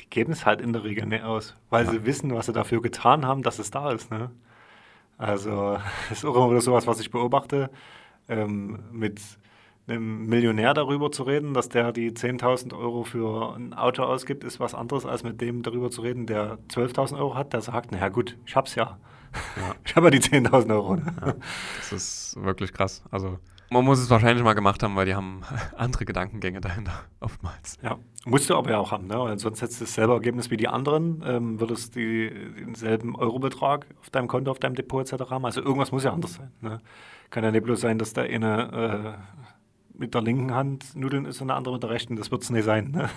die 0.00 0.08
geben 0.08 0.32
es 0.32 0.46
halt 0.46 0.60
in 0.60 0.72
der 0.72 0.84
Regel 0.84 1.06
nicht 1.06 1.24
aus, 1.24 1.56
weil 1.70 1.84
ja. 1.84 1.90
sie 1.90 2.06
wissen, 2.06 2.32
was 2.34 2.46
sie 2.46 2.52
dafür 2.52 2.80
getan 2.80 3.26
haben, 3.26 3.42
dass 3.42 3.58
es 3.58 3.72
da 3.72 3.90
ist. 3.90 4.12
Ne? 4.12 4.30
Also, 5.16 5.78
das 6.08 6.18
ist 6.18 6.24
auch 6.24 6.36
immer 6.36 6.50
wieder 6.50 6.60
sowas, 6.60 6.86
was 6.86 7.00
ich 7.00 7.10
beobachte. 7.10 7.70
Ähm, 8.28 8.78
mit 8.92 9.20
einem 9.88 10.26
Millionär 10.26 10.74
darüber 10.74 11.10
zu 11.10 11.22
reden, 11.22 11.54
dass 11.54 11.68
der 11.68 11.92
die 11.92 12.12
10.000 12.12 12.76
Euro 12.76 13.04
für 13.04 13.54
ein 13.54 13.74
Auto 13.74 14.02
ausgibt, 14.02 14.44
ist 14.44 14.60
was 14.60 14.74
anderes, 14.74 15.06
als 15.06 15.22
mit 15.22 15.40
dem 15.40 15.62
darüber 15.62 15.90
zu 15.90 16.02
reden, 16.02 16.26
der 16.26 16.58
12.000 16.68 17.18
Euro 17.18 17.34
hat, 17.34 17.52
der 17.52 17.60
sagt, 17.60 17.92
naja 17.92 18.08
gut, 18.08 18.36
ich 18.46 18.56
hab's 18.56 18.74
ja. 18.74 18.98
ja. 19.56 19.74
Ich 19.84 19.96
habe 19.96 20.06
ja 20.06 20.10
die 20.10 20.20
10.000 20.20 20.70
Euro. 20.72 20.96
Ne? 20.96 21.14
Ja, 21.24 21.34
das 21.78 21.92
ist 21.92 22.36
wirklich 22.42 22.72
krass. 22.72 23.02
Also 23.10 23.38
man 23.70 23.84
muss 23.84 23.98
es 23.98 24.08
wahrscheinlich 24.08 24.42
mal 24.42 24.54
gemacht 24.54 24.82
haben, 24.82 24.96
weil 24.96 25.06
die 25.06 25.14
haben 25.14 25.42
andere 25.76 26.04
Gedankengänge 26.04 26.60
dahinter, 26.60 26.92
oftmals. 27.20 27.76
Ja, 27.82 27.98
musst 28.24 28.48
du 28.48 28.56
aber 28.56 28.70
ja 28.70 28.78
auch 28.78 28.92
haben, 28.92 29.06
ne? 29.06 29.18
Weil 29.18 29.38
sonst 29.38 29.60
hättest 29.60 29.80
du 29.80 29.84
dasselbe 29.84 30.14
Ergebnis 30.14 30.50
wie 30.50 30.56
die 30.56 30.68
anderen, 30.68 31.22
ähm, 31.26 31.60
würdest 31.60 31.94
die 31.94 32.30
denselben 32.58 33.14
Eurobetrag 33.14 33.86
auf 34.00 34.10
deinem 34.10 34.28
Konto, 34.28 34.50
auf 34.50 34.58
deinem 34.58 34.74
Depot 34.74 35.00
etc. 35.00 35.30
haben. 35.30 35.44
Also 35.44 35.60
irgendwas 35.60 35.92
muss 35.92 36.04
ja 36.04 36.12
anders 36.12 36.34
sein. 36.34 36.50
Ne? 36.60 36.80
Kann 37.30 37.44
ja 37.44 37.50
nicht 37.50 37.64
bloß 37.64 37.80
sein, 37.80 37.98
dass 37.98 38.14
der 38.14 38.24
eine 38.24 39.18
äh, 39.18 39.48
mit 39.98 40.14
der 40.14 40.22
linken 40.22 40.54
Hand 40.54 40.96
Nudeln 40.96 41.24
ist 41.26 41.40
und 41.40 41.48
der 41.48 41.56
andere 41.56 41.74
mit 41.74 41.82
der 41.82 41.90
rechten. 41.90 42.16
Das 42.16 42.30
wird 42.30 42.42
es 42.42 42.50
nicht 42.50 42.64
sein. 42.64 42.90
Ne? 42.90 43.10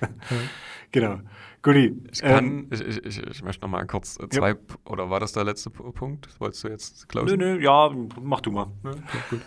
genau. 0.90 1.20
Guti. 1.62 1.96
Ich, 2.10 2.20
ähm, 2.22 2.66
ich, 2.70 2.80
ich, 2.80 3.22
ich, 3.22 3.42
möchte 3.44 3.62
noch 3.62 3.70
mal 3.70 3.86
kurz 3.86 4.18
zwei, 4.30 4.50
ja. 4.50 4.56
oder 4.84 5.10
war 5.10 5.20
das 5.20 5.32
der 5.32 5.44
letzte 5.44 5.70
Punkt? 5.70 6.28
Wolltest 6.40 6.64
du 6.64 6.68
jetzt 6.68 7.08
closen? 7.08 7.38
Nö, 7.38 7.54
nö, 7.54 7.62
ja, 7.62 7.90
mach 8.20 8.40
du 8.40 8.50
mal. 8.50 8.66
Ja, 8.82 8.92
gut. 9.30 9.40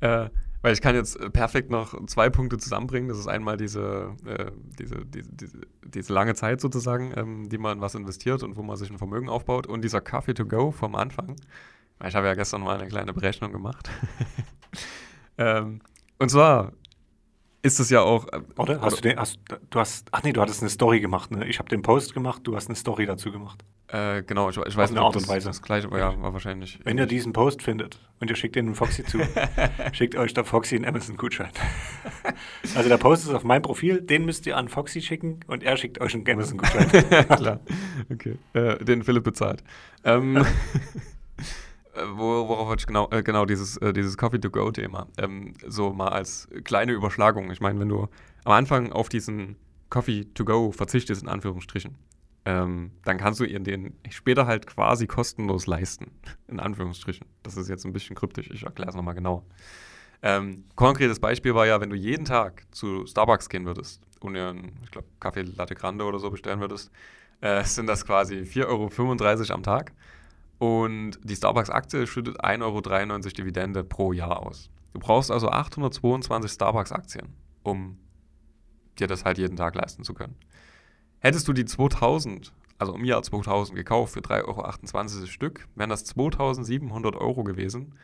Äh, 0.00 0.28
weil 0.62 0.72
ich 0.72 0.80
kann 0.80 0.94
jetzt 0.94 1.18
perfekt 1.32 1.70
noch 1.70 1.94
zwei 2.06 2.28
Punkte 2.28 2.58
zusammenbringen. 2.58 3.08
Das 3.08 3.18
ist 3.18 3.28
einmal 3.28 3.56
diese, 3.56 4.16
äh, 4.26 4.50
diese, 4.78 5.04
diese, 5.06 5.32
diese, 5.32 5.58
diese, 5.84 6.12
lange 6.12 6.34
Zeit 6.34 6.60
sozusagen, 6.60 7.14
ähm, 7.16 7.48
die 7.48 7.56
man 7.56 7.80
was 7.80 7.94
investiert 7.94 8.42
und 8.42 8.56
wo 8.56 8.62
man 8.62 8.76
sich 8.76 8.90
ein 8.90 8.98
Vermögen 8.98 9.28
aufbaut. 9.28 9.66
Und 9.66 9.82
dieser 9.82 10.00
Coffee 10.00 10.34
to 10.34 10.44
go 10.44 10.72
vom 10.72 10.94
Anfang. 10.94 11.36
Ich 12.04 12.14
habe 12.14 12.26
ja 12.26 12.34
gestern 12.34 12.62
mal 12.62 12.78
eine 12.78 12.88
kleine 12.88 13.14
Berechnung 13.14 13.52
gemacht. 13.52 13.88
ähm, 15.38 15.80
und 16.18 16.30
zwar 16.30 16.72
ist 17.66 17.80
es 17.80 17.90
ja 17.90 18.00
auch. 18.00 18.26
Äh, 18.28 18.40
Oder? 18.56 18.80
Hast 18.80 18.98
du, 18.98 19.00
den, 19.02 19.18
hast, 19.18 19.38
du 19.70 19.80
hast. 19.80 20.08
Ach 20.12 20.22
nee, 20.22 20.32
du 20.32 20.40
hattest 20.40 20.62
eine 20.62 20.70
Story 20.70 21.00
gemacht, 21.00 21.30
ne? 21.30 21.46
Ich 21.46 21.58
habe 21.58 21.68
den 21.68 21.82
Post 21.82 22.14
gemacht, 22.14 22.42
du 22.44 22.54
hast 22.54 22.68
eine 22.68 22.76
Story 22.76 23.06
dazu 23.06 23.32
gemacht. 23.32 23.64
Äh, 23.88 24.22
genau, 24.24 24.50
ich, 24.50 24.56
ich 24.56 24.76
weiß 24.76 24.90
nicht, 24.90 25.00
Art 25.00 25.16
und 25.16 25.28
Weise. 25.28 25.48
das 25.48 25.62
gleiche 25.62 25.90
war, 25.90 25.98
ja, 25.98 26.20
war 26.20 26.32
wahrscheinlich. 26.32 26.80
Wenn 26.82 26.98
ihr 26.98 27.06
diesen 27.06 27.32
Post 27.32 27.62
findet 27.62 28.00
und 28.20 28.28
ihr 28.30 28.36
schickt 28.36 28.56
den 28.56 28.74
Foxy 28.74 29.04
zu, 29.04 29.18
schickt 29.92 30.16
euch 30.16 30.34
der 30.34 30.44
Foxy 30.44 30.74
einen 30.74 30.84
Amazon-Gutschein. 30.84 31.50
also 32.74 32.88
der 32.88 32.98
Post 32.98 33.24
ist 33.24 33.34
auf 33.34 33.44
meinem 33.44 33.62
Profil, 33.62 34.00
den 34.00 34.24
müsst 34.24 34.46
ihr 34.46 34.56
an 34.56 34.68
Foxy 34.68 35.00
schicken 35.02 35.40
und 35.46 35.62
er 35.62 35.76
schickt 35.76 36.00
euch 36.00 36.14
einen 36.14 36.28
Amazon-Gutschein. 36.28 36.88
Klar, 37.28 37.60
okay. 38.12 38.36
Äh, 38.54 38.84
den 38.84 39.04
Philipp 39.04 39.22
bezahlt. 39.22 39.62
Ähm, 40.02 40.36
äh, 40.36 40.44
worauf 42.14 42.68
wollte 42.68 42.80
ich 42.80 42.86
genau, 42.86 43.08
äh, 43.10 43.22
genau 43.22 43.44
dieses, 43.44 43.76
äh, 43.78 43.92
dieses 43.92 44.16
Coffee-to-Go-Thema. 44.16 45.06
Ähm, 45.18 45.54
so 45.66 45.92
mal 45.92 46.08
als 46.08 46.48
kleine 46.64 46.92
Überschlagung. 46.92 47.50
Ich 47.50 47.60
meine, 47.60 47.78
wenn 47.80 47.88
du 47.88 48.08
am 48.44 48.52
Anfang 48.52 48.92
auf 48.92 49.08
diesen 49.08 49.56
Coffee-to-Go 49.90 50.72
verzichtest, 50.72 51.22
in 51.22 51.28
Anführungsstrichen, 51.28 51.96
ähm, 52.44 52.92
dann 53.04 53.18
kannst 53.18 53.40
du 53.40 53.44
ihr 53.44 53.58
den 53.58 53.94
später 54.08 54.46
halt 54.46 54.66
quasi 54.66 55.06
kostenlos 55.06 55.66
leisten. 55.66 56.12
In 56.46 56.60
Anführungsstrichen. 56.60 57.26
Das 57.42 57.56
ist 57.56 57.68
jetzt 57.68 57.84
ein 57.84 57.92
bisschen 57.92 58.14
kryptisch, 58.14 58.50
ich 58.52 58.62
erkläre 58.62 58.90
es 58.90 58.94
nochmal 58.94 59.14
genau. 59.14 59.44
Ähm, 60.22 60.64
konkretes 60.76 61.18
Beispiel 61.18 61.54
war 61.54 61.66
ja, 61.66 61.80
wenn 61.80 61.90
du 61.90 61.96
jeden 61.96 62.24
Tag 62.24 62.64
zu 62.70 63.04
Starbucks 63.04 63.48
gehen 63.48 63.66
würdest 63.66 64.00
und 64.20 64.36
einen, 64.36 64.78
ich 64.84 64.90
glaube, 64.92 65.08
Kaffee 65.18 65.42
Latte 65.42 65.74
Grande 65.74 66.04
oder 66.04 66.20
so 66.20 66.30
bestellen 66.30 66.60
würdest, 66.60 66.90
äh, 67.40 67.64
sind 67.64 67.86
das 67.86 68.06
quasi 68.06 68.36
4,35 68.36 69.40
Euro 69.40 69.54
am 69.54 69.62
Tag. 69.62 69.92
Und 70.58 71.18
die 71.22 71.36
Starbucks-Aktie 71.36 72.06
schüttet 72.06 72.42
1,93 72.42 72.62
Euro 72.62 72.80
Dividende 72.80 73.84
pro 73.84 74.12
Jahr 74.12 74.42
aus. 74.44 74.70
Du 74.92 75.00
brauchst 75.00 75.30
also 75.30 75.50
822 75.50 76.50
Starbucks-Aktien, 76.50 77.28
um 77.62 77.98
dir 78.98 79.06
das 79.06 79.24
halt 79.24 79.38
jeden 79.38 79.56
Tag 79.56 79.74
leisten 79.74 80.04
zu 80.04 80.14
können. 80.14 80.36
Hättest 81.18 81.46
du 81.48 81.52
die 81.52 81.66
2000, 81.66 82.52
also 82.78 82.94
im 82.94 83.04
Jahr 83.04 83.22
2000 83.22 83.76
gekauft 83.76 84.14
für 84.14 84.20
3,28 84.20 84.44
Euro 84.46 85.20
das 85.20 85.28
Stück, 85.28 85.68
wären 85.74 85.90
das 85.90 86.04
2700 86.04 87.16
Euro 87.16 87.44
gewesen, 87.44 87.94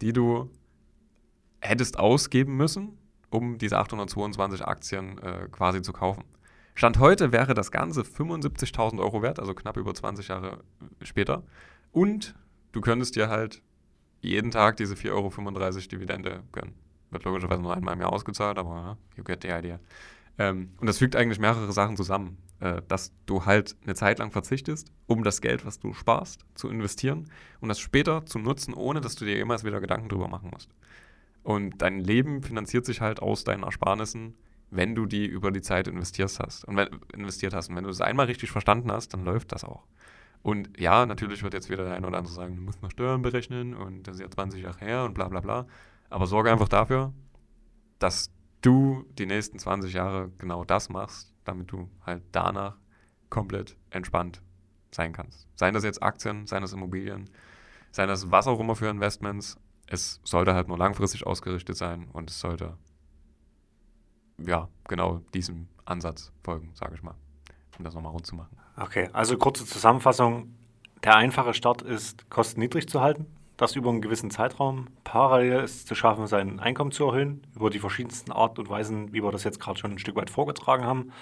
die 0.00 0.12
du 0.12 0.50
hättest 1.60 1.98
ausgeben 1.98 2.56
müssen, 2.56 2.96
um 3.30 3.58
diese 3.58 3.78
822 3.78 4.64
Aktien 4.64 5.18
äh, 5.18 5.48
quasi 5.50 5.82
zu 5.82 5.92
kaufen. 5.92 6.24
Stand 6.74 7.00
heute 7.00 7.32
wäre 7.32 7.54
das 7.54 7.72
Ganze 7.72 8.02
75.000 8.02 9.00
Euro 9.00 9.20
wert, 9.20 9.40
also 9.40 9.52
knapp 9.52 9.76
über 9.76 9.92
20 9.92 10.28
Jahre 10.28 10.62
später. 11.02 11.42
Und 11.92 12.34
du 12.72 12.80
könntest 12.80 13.16
dir 13.16 13.28
halt 13.28 13.62
jeden 14.20 14.50
Tag 14.50 14.76
diese 14.76 14.94
4,35 14.94 15.12
Euro 15.12 15.88
Dividende 15.88 16.42
gönnen. 16.52 16.74
Wird 17.10 17.24
logischerweise 17.24 17.62
nur 17.62 17.74
einmal 17.74 17.94
im 17.94 18.00
Jahr 18.00 18.12
ausgezahlt, 18.12 18.58
aber 18.58 18.98
you 19.16 19.24
get 19.24 19.42
the 19.42 19.48
idea. 19.48 19.80
Ähm, 20.38 20.72
und 20.78 20.86
das 20.86 20.98
fügt 20.98 21.16
eigentlich 21.16 21.38
mehrere 21.38 21.72
Sachen 21.72 21.96
zusammen. 21.96 22.38
Äh, 22.60 22.82
dass 22.88 23.12
du 23.26 23.44
halt 23.44 23.76
eine 23.84 23.94
Zeit 23.94 24.18
lang 24.18 24.32
verzichtest, 24.32 24.90
um 25.06 25.22
das 25.22 25.40
Geld, 25.40 25.64
was 25.64 25.78
du 25.78 25.94
sparst, 25.94 26.44
zu 26.54 26.68
investieren 26.68 27.30
und 27.60 27.68
das 27.68 27.78
später 27.78 28.26
zu 28.26 28.40
nutzen, 28.40 28.74
ohne 28.74 29.00
dass 29.00 29.14
du 29.14 29.24
dir 29.24 29.36
jemals 29.36 29.62
wieder 29.62 29.80
Gedanken 29.80 30.08
drüber 30.08 30.26
machen 30.26 30.50
musst. 30.52 30.68
Und 31.44 31.80
dein 31.82 32.00
Leben 32.00 32.42
finanziert 32.42 32.84
sich 32.84 33.00
halt 33.00 33.22
aus 33.22 33.44
deinen 33.44 33.62
Ersparnissen, 33.62 34.34
wenn 34.70 34.96
du 34.96 35.06
die 35.06 35.24
über 35.24 35.52
die 35.52 35.62
Zeit 35.62 35.86
investiert 35.86 36.36
hast. 36.40 36.64
Und 36.64 36.76
wenn, 36.76 36.88
investiert 37.14 37.54
hast. 37.54 37.70
Und 37.70 37.76
wenn 37.76 37.84
du 37.84 37.90
es 37.90 38.00
einmal 38.00 38.26
richtig 38.26 38.50
verstanden 38.50 38.90
hast, 38.90 39.14
dann 39.14 39.24
läuft 39.24 39.52
das 39.52 39.62
auch. 39.62 39.84
Und 40.42 40.78
ja, 40.78 41.04
natürlich 41.04 41.42
wird 41.42 41.54
jetzt 41.54 41.68
wieder 41.68 41.84
der 41.84 41.94
eine 41.94 42.06
oder 42.06 42.18
andere 42.18 42.32
sagen, 42.32 42.56
du 42.56 42.62
musst 42.62 42.82
noch 42.82 42.90
Steuern 42.90 43.22
berechnen 43.22 43.74
und 43.74 44.04
das 44.04 44.16
ist 44.16 44.20
ja 44.20 44.30
20 44.30 44.62
Jahre 44.62 44.78
her 44.78 45.04
und 45.04 45.14
bla 45.14 45.28
bla 45.28 45.40
bla. 45.40 45.66
Aber 46.10 46.26
sorge 46.26 46.50
einfach 46.50 46.68
dafür, 46.68 47.12
dass 47.98 48.30
du 48.62 49.04
die 49.18 49.26
nächsten 49.26 49.58
20 49.58 49.92
Jahre 49.92 50.30
genau 50.38 50.64
das 50.64 50.88
machst, 50.88 51.34
damit 51.44 51.70
du 51.72 51.90
halt 52.04 52.22
danach 52.32 52.76
komplett 53.30 53.76
entspannt 53.90 54.42
sein 54.90 55.12
kannst. 55.12 55.46
Seien 55.54 55.74
das 55.74 55.84
jetzt 55.84 56.02
Aktien, 56.02 56.46
seien 56.46 56.62
das 56.62 56.72
Immobilien, 56.72 57.28
seien 57.90 58.08
das 58.08 58.30
was 58.30 58.46
auch 58.46 58.60
immer 58.60 58.76
für 58.76 58.88
Investments. 58.88 59.58
Es 59.86 60.20
sollte 60.24 60.54
halt 60.54 60.68
nur 60.68 60.78
langfristig 60.78 61.26
ausgerichtet 61.26 61.76
sein 61.76 62.08
und 62.12 62.30
es 62.30 62.40
sollte 62.40 62.76
ja 64.38 64.68
genau 64.86 65.18
diesem 65.34 65.68
Ansatz 65.84 66.32
folgen, 66.42 66.70
sage 66.74 66.94
ich 66.94 67.02
mal, 67.02 67.16
um 67.78 67.84
das 67.84 67.94
nochmal 67.94 68.12
rund 68.12 68.26
zu 68.26 68.34
machen. 68.34 68.56
Okay, 68.76 69.08
also 69.12 69.36
kurze 69.36 69.64
Zusammenfassung. 69.64 70.54
Der 71.04 71.16
einfache 71.16 71.54
Start 71.54 71.82
ist, 71.82 72.28
Kosten 72.28 72.60
niedrig 72.60 72.88
zu 72.88 73.00
halten, 73.00 73.26
das 73.56 73.76
über 73.76 73.90
einen 73.90 74.00
gewissen 74.00 74.30
Zeitraum. 74.30 74.86
Parallel 75.04 75.64
ist 75.64 75.76
es 75.76 75.86
zu 75.86 75.94
schaffen, 75.94 76.26
sein 76.26 76.60
Einkommen 76.60 76.90
zu 76.90 77.06
erhöhen, 77.06 77.46
über 77.54 77.70
die 77.70 77.78
verschiedensten 77.78 78.32
Art 78.32 78.58
und 78.58 78.68
Weisen, 78.68 79.12
wie 79.12 79.22
wir 79.22 79.30
das 79.30 79.44
jetzt 79.44 79.60
gerade 79.60 79.78
schon 79.78 79.92
ein 79.92 79.98
Stück 79.98 80.16
weit 80.16 80.30
vorgetragen 80.30 80.84
haben, 80.84 81.12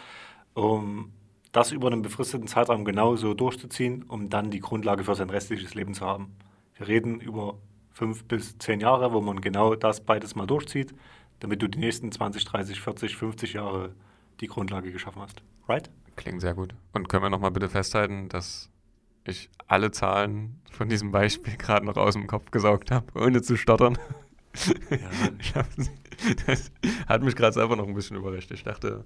um 0.55 1.13
das 1.53 1.73
über 1.73 1.87
einen 1.89 2.03
befristeten 2.03 2.49
Zeitraum 2.49 2.85
genauso 2.85 3.35
durchzuziehen, 3.35 4.03
um 4.05 4.29
dann 4.29 4.51
die 4.51 4.61
Grundlage 4.61 5.05
für 5.05 5.15
sein 5.15 5.31
restliches 5.31 5.75
Leben 5.75 5.95
zu 5.95 6.05
haben. 6.05 6.37
Wir 6.75 6.89
reden 6.89 7.21
über 7.21 7.59
fünf 7.93 8.25
bis 8.25 8.59
zehn 8.59 8.81
Jahre, 8.81 9.13
wo 9.13 9.23
man 9.23 9.41
genau 9.41 9.75
das 9.75 10.03
beides 10.03 10.35
mal 10.35 10.47
durchzieht, 10.47 10.95
damit 11.41 11.63
du 11.63 11.69
die 11.69 11.79
nächsten 11.79 12.13
20, 12.13 12.45
30, 12.45 12.81
40, 12.81 13.17
50 13.17 13.53
Jahre 13.55 13.95
die 14.41 14.47
Grundlage 14.47 14.93
geschaffen 14.93 15.23
hast. 15.23 15.43
Right? 15.69 15.91
Klingt 16.17 16.41
sehr 16.41 16.55
gut. 16.55 16.75
Und 16.93 17.09
können 17.09 17.23
wir 17.25 17.31
nochmal 17.31 17.51
bitte 17.51 17.69
festhalten, 17.69 18.29
dass 18.29 18.71
ich 19.25 19.51
alle 19.67 19.91
Zahlen 19.91 20.61
von 20.71 20.89
diesem 20.89 21.11
Beispiel 21.11 21.57
gerade 21.59 21.87
noch 21.87 21.97
aus 21.97 22.15
dem 22.15 22.27
Kopf 22.27 22.51
gesaugt 22.51 22.91
habe, 22.91 23.07
ohne 23.15 23.43
zu 23.43 23.57
stottern. 23.57 23.99
Ja. 24.91 25.65
das 26.47 26.73
hat 27.07 27.23
mich 27.23 27.37
gerade 27.37 27.53
selber 27.53 27.77
noch 27.77 27.87
ein 27.87 27.95
bisschen 27.95 28.17
überrascht. 28.17 28.51
Ich 28.53 28.65
dachte, 28.65 29.05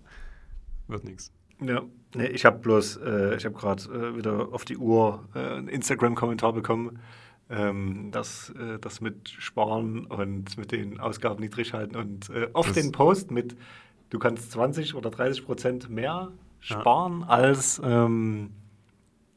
wird 0.86 1.04
nichts. 1.04 1.32
Ja, 1.60 1.82
nee, 2.14 2.26
ich 2.26 2.44
habe 2.44 2.58
bloß, 2.58 2.96
äh, 2.98 3.36
ich 3.36 3.44
habe 3.44 3.54
gerade 3.54 3.82
äh, 3.82 4.16
wieder 4.16 4.52
auf 4.52 4.64
die 4.64 4.78
Uhr 4.78 5.28
äh, 5.34 5.38
einen 5.38 5.68
Instagram-Kommentar 5.68 6.52
bekommen, 6.52 7.00
ähm, 7.50 8.10
dass 8.12 8.50
äh, 8.50 8.78
das 8.78 9.00
mit 9.00 9.28
Sparen 9.28 10.06
und 10.06 10.56
mit 10.56 10.72
den 10.72 11.00
Ausgaben 11.00 11.40
niedrig 11.40 11.74
halten 11.74 11.96
und 11.96 12.30
äh, 12.30 12.48
oft 12.54 12.76
den 12.76 12.92
Post 12.92 13.30
mit, 13.30 13.56
du 14.10 14.18
kannst 14.18 14.52
20 14.52 14.94
oder 14.94 15.10
30 15.10 15.44
Prozent 15.44 15.88
mehr 15.88 16.30
sparen 16.60 17.20
ja. 17.20 17.28
als 17.28 17.80
ähm, 17.82 18.50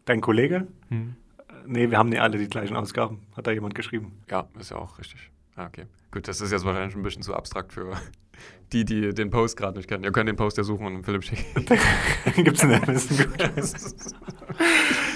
dein 0.06 0.22
Kollege. 0.22 0.68
Hm. 0.90 1.16
Nee, 1.66 1.90
wir 1.90 1.98
haben 1.98 2.10
nicht 2.10 2.22
alle 2.22 2.38
die 2.38 2.50
gleichen 2.50 2.76
Ausgaben, 2.76 3.22
hat 3.38 3.48
da 3.48 3.52
jemand 3.52 3.74
geschrieben. 3.76 4.12
Ja, 4.30 4.48
ist 4.60 4.72
ja 4.72 4.78
auch 4.78 5.00
richtig. 5.00 5.32
Ah, 5.56 5.68
okay. 5.68 5.86
Gut, 6.12 6.28
das 6.28 6.42
ist 6.42 6.52
jetzt 6.52 6.66
wahrscheinlich 6.66 6.96
ein 6.96 7.04
bisschen 7.04 7.24
zu 7.24 7.34
abstrakt 7.34 7.72
für 7.74 7.94
die, 8.74 8.84
die 8.84 9.14
den 9.14 9.30
Post 9.30 9.56
gerade 9.56 9.78
nicht 9.78 9.88
kennen. 9.88 10.04
Ihr 10.04 10.12
könnt 10.12 10.28
den 10.28 10.36
Post 10.36 10.58
ja 10.58 10.64
suchen 10.64 10.88
und 10.88 11.04
Philipp 11.04 11.24
schicken. 11.24 11.66
Gibt 12.44 12.58
es 12.58 12.64
einen 12.64 12.84
Amazon 12.84 13.18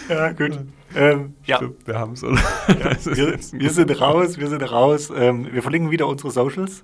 Ja, 0.09 0.31
gut. 0.31 0.59
Ähm, 0.95 1.35
ja. 1.45 1.59
wir 1.85 1.99
haben 1.99 2.13
es, 2.13 2.23
oder? 2.23 2.39
Ja, 2.69 3.05
wir, 3.05 3.37
wir, 3.37 3.69
sind 3.69 4.01
raus, 4.01 4.37
wir 4.37 4.47
sind 4.47 4.71
raus. 4.71 5.11
Ähm, 5.13 5.47
wir 5.51 5.61
verlinken 5.61 5.91
wieder 5.91 6.07
unsere 6.07 6.31
Socials. 6.31 6.83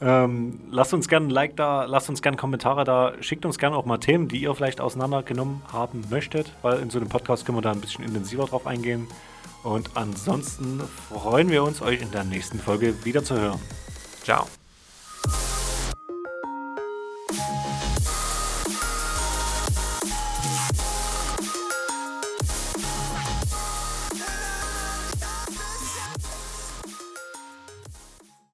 Ja. 0.00 0.24
Ähm, 0.24 0.60
lasst 0.70 0.94
uns 0.94 1.08
gerne 1.08 1.26
ein 1.26 1.30
Like 1.30 1.56
da, 1.56 1.84
lasst 1.84 2.08
uns 2.08 2.22
gerne 2.22 2.36
Kommentare 2.36 2.84
da, 2.84 3.14
schickt 3.20 3.44
uns 3.44 3.58
gerne 3.58 3.76
auch 3.76 3.84
mal 3.84 3.98
Themen, 3.98 4.28
die 4.28 4.42
ihr 4.42 4.54
vielleicht 4.54 4.80
auseinandergenommen 4.80 5.62
haben 5.72 6.04
möchtet, 6.08 6.52
weil 6.62 6.78
in 6.78 6.90
so 6.90 6.98
einem 6.98 7.08
Podcast 7.08 7.44
können 7.44 7.58
wir 7.58 7.62
da 7.62 7.72
ein 7.72 7.80
bisschen 7.80 8.04
intensiver 8.04 8.46
drauf 8.46 8.66
eingehen. 8.66 9.08
Und 9.64 9.90
ansonsten 9.94 10.80
freuen 11.08 11.50
wir 11.50 11.62
uns, 11.62 11.82
euch 11.82 12.00
in 12.00 12.10
der 12.10 12.24
nächsten 12.24 12.58
Folge 12.58 12.94
wieder 13.04 13.22
zu 13.22 13.38
hören. 13.38 13.60
Ciao. 14.22 14.46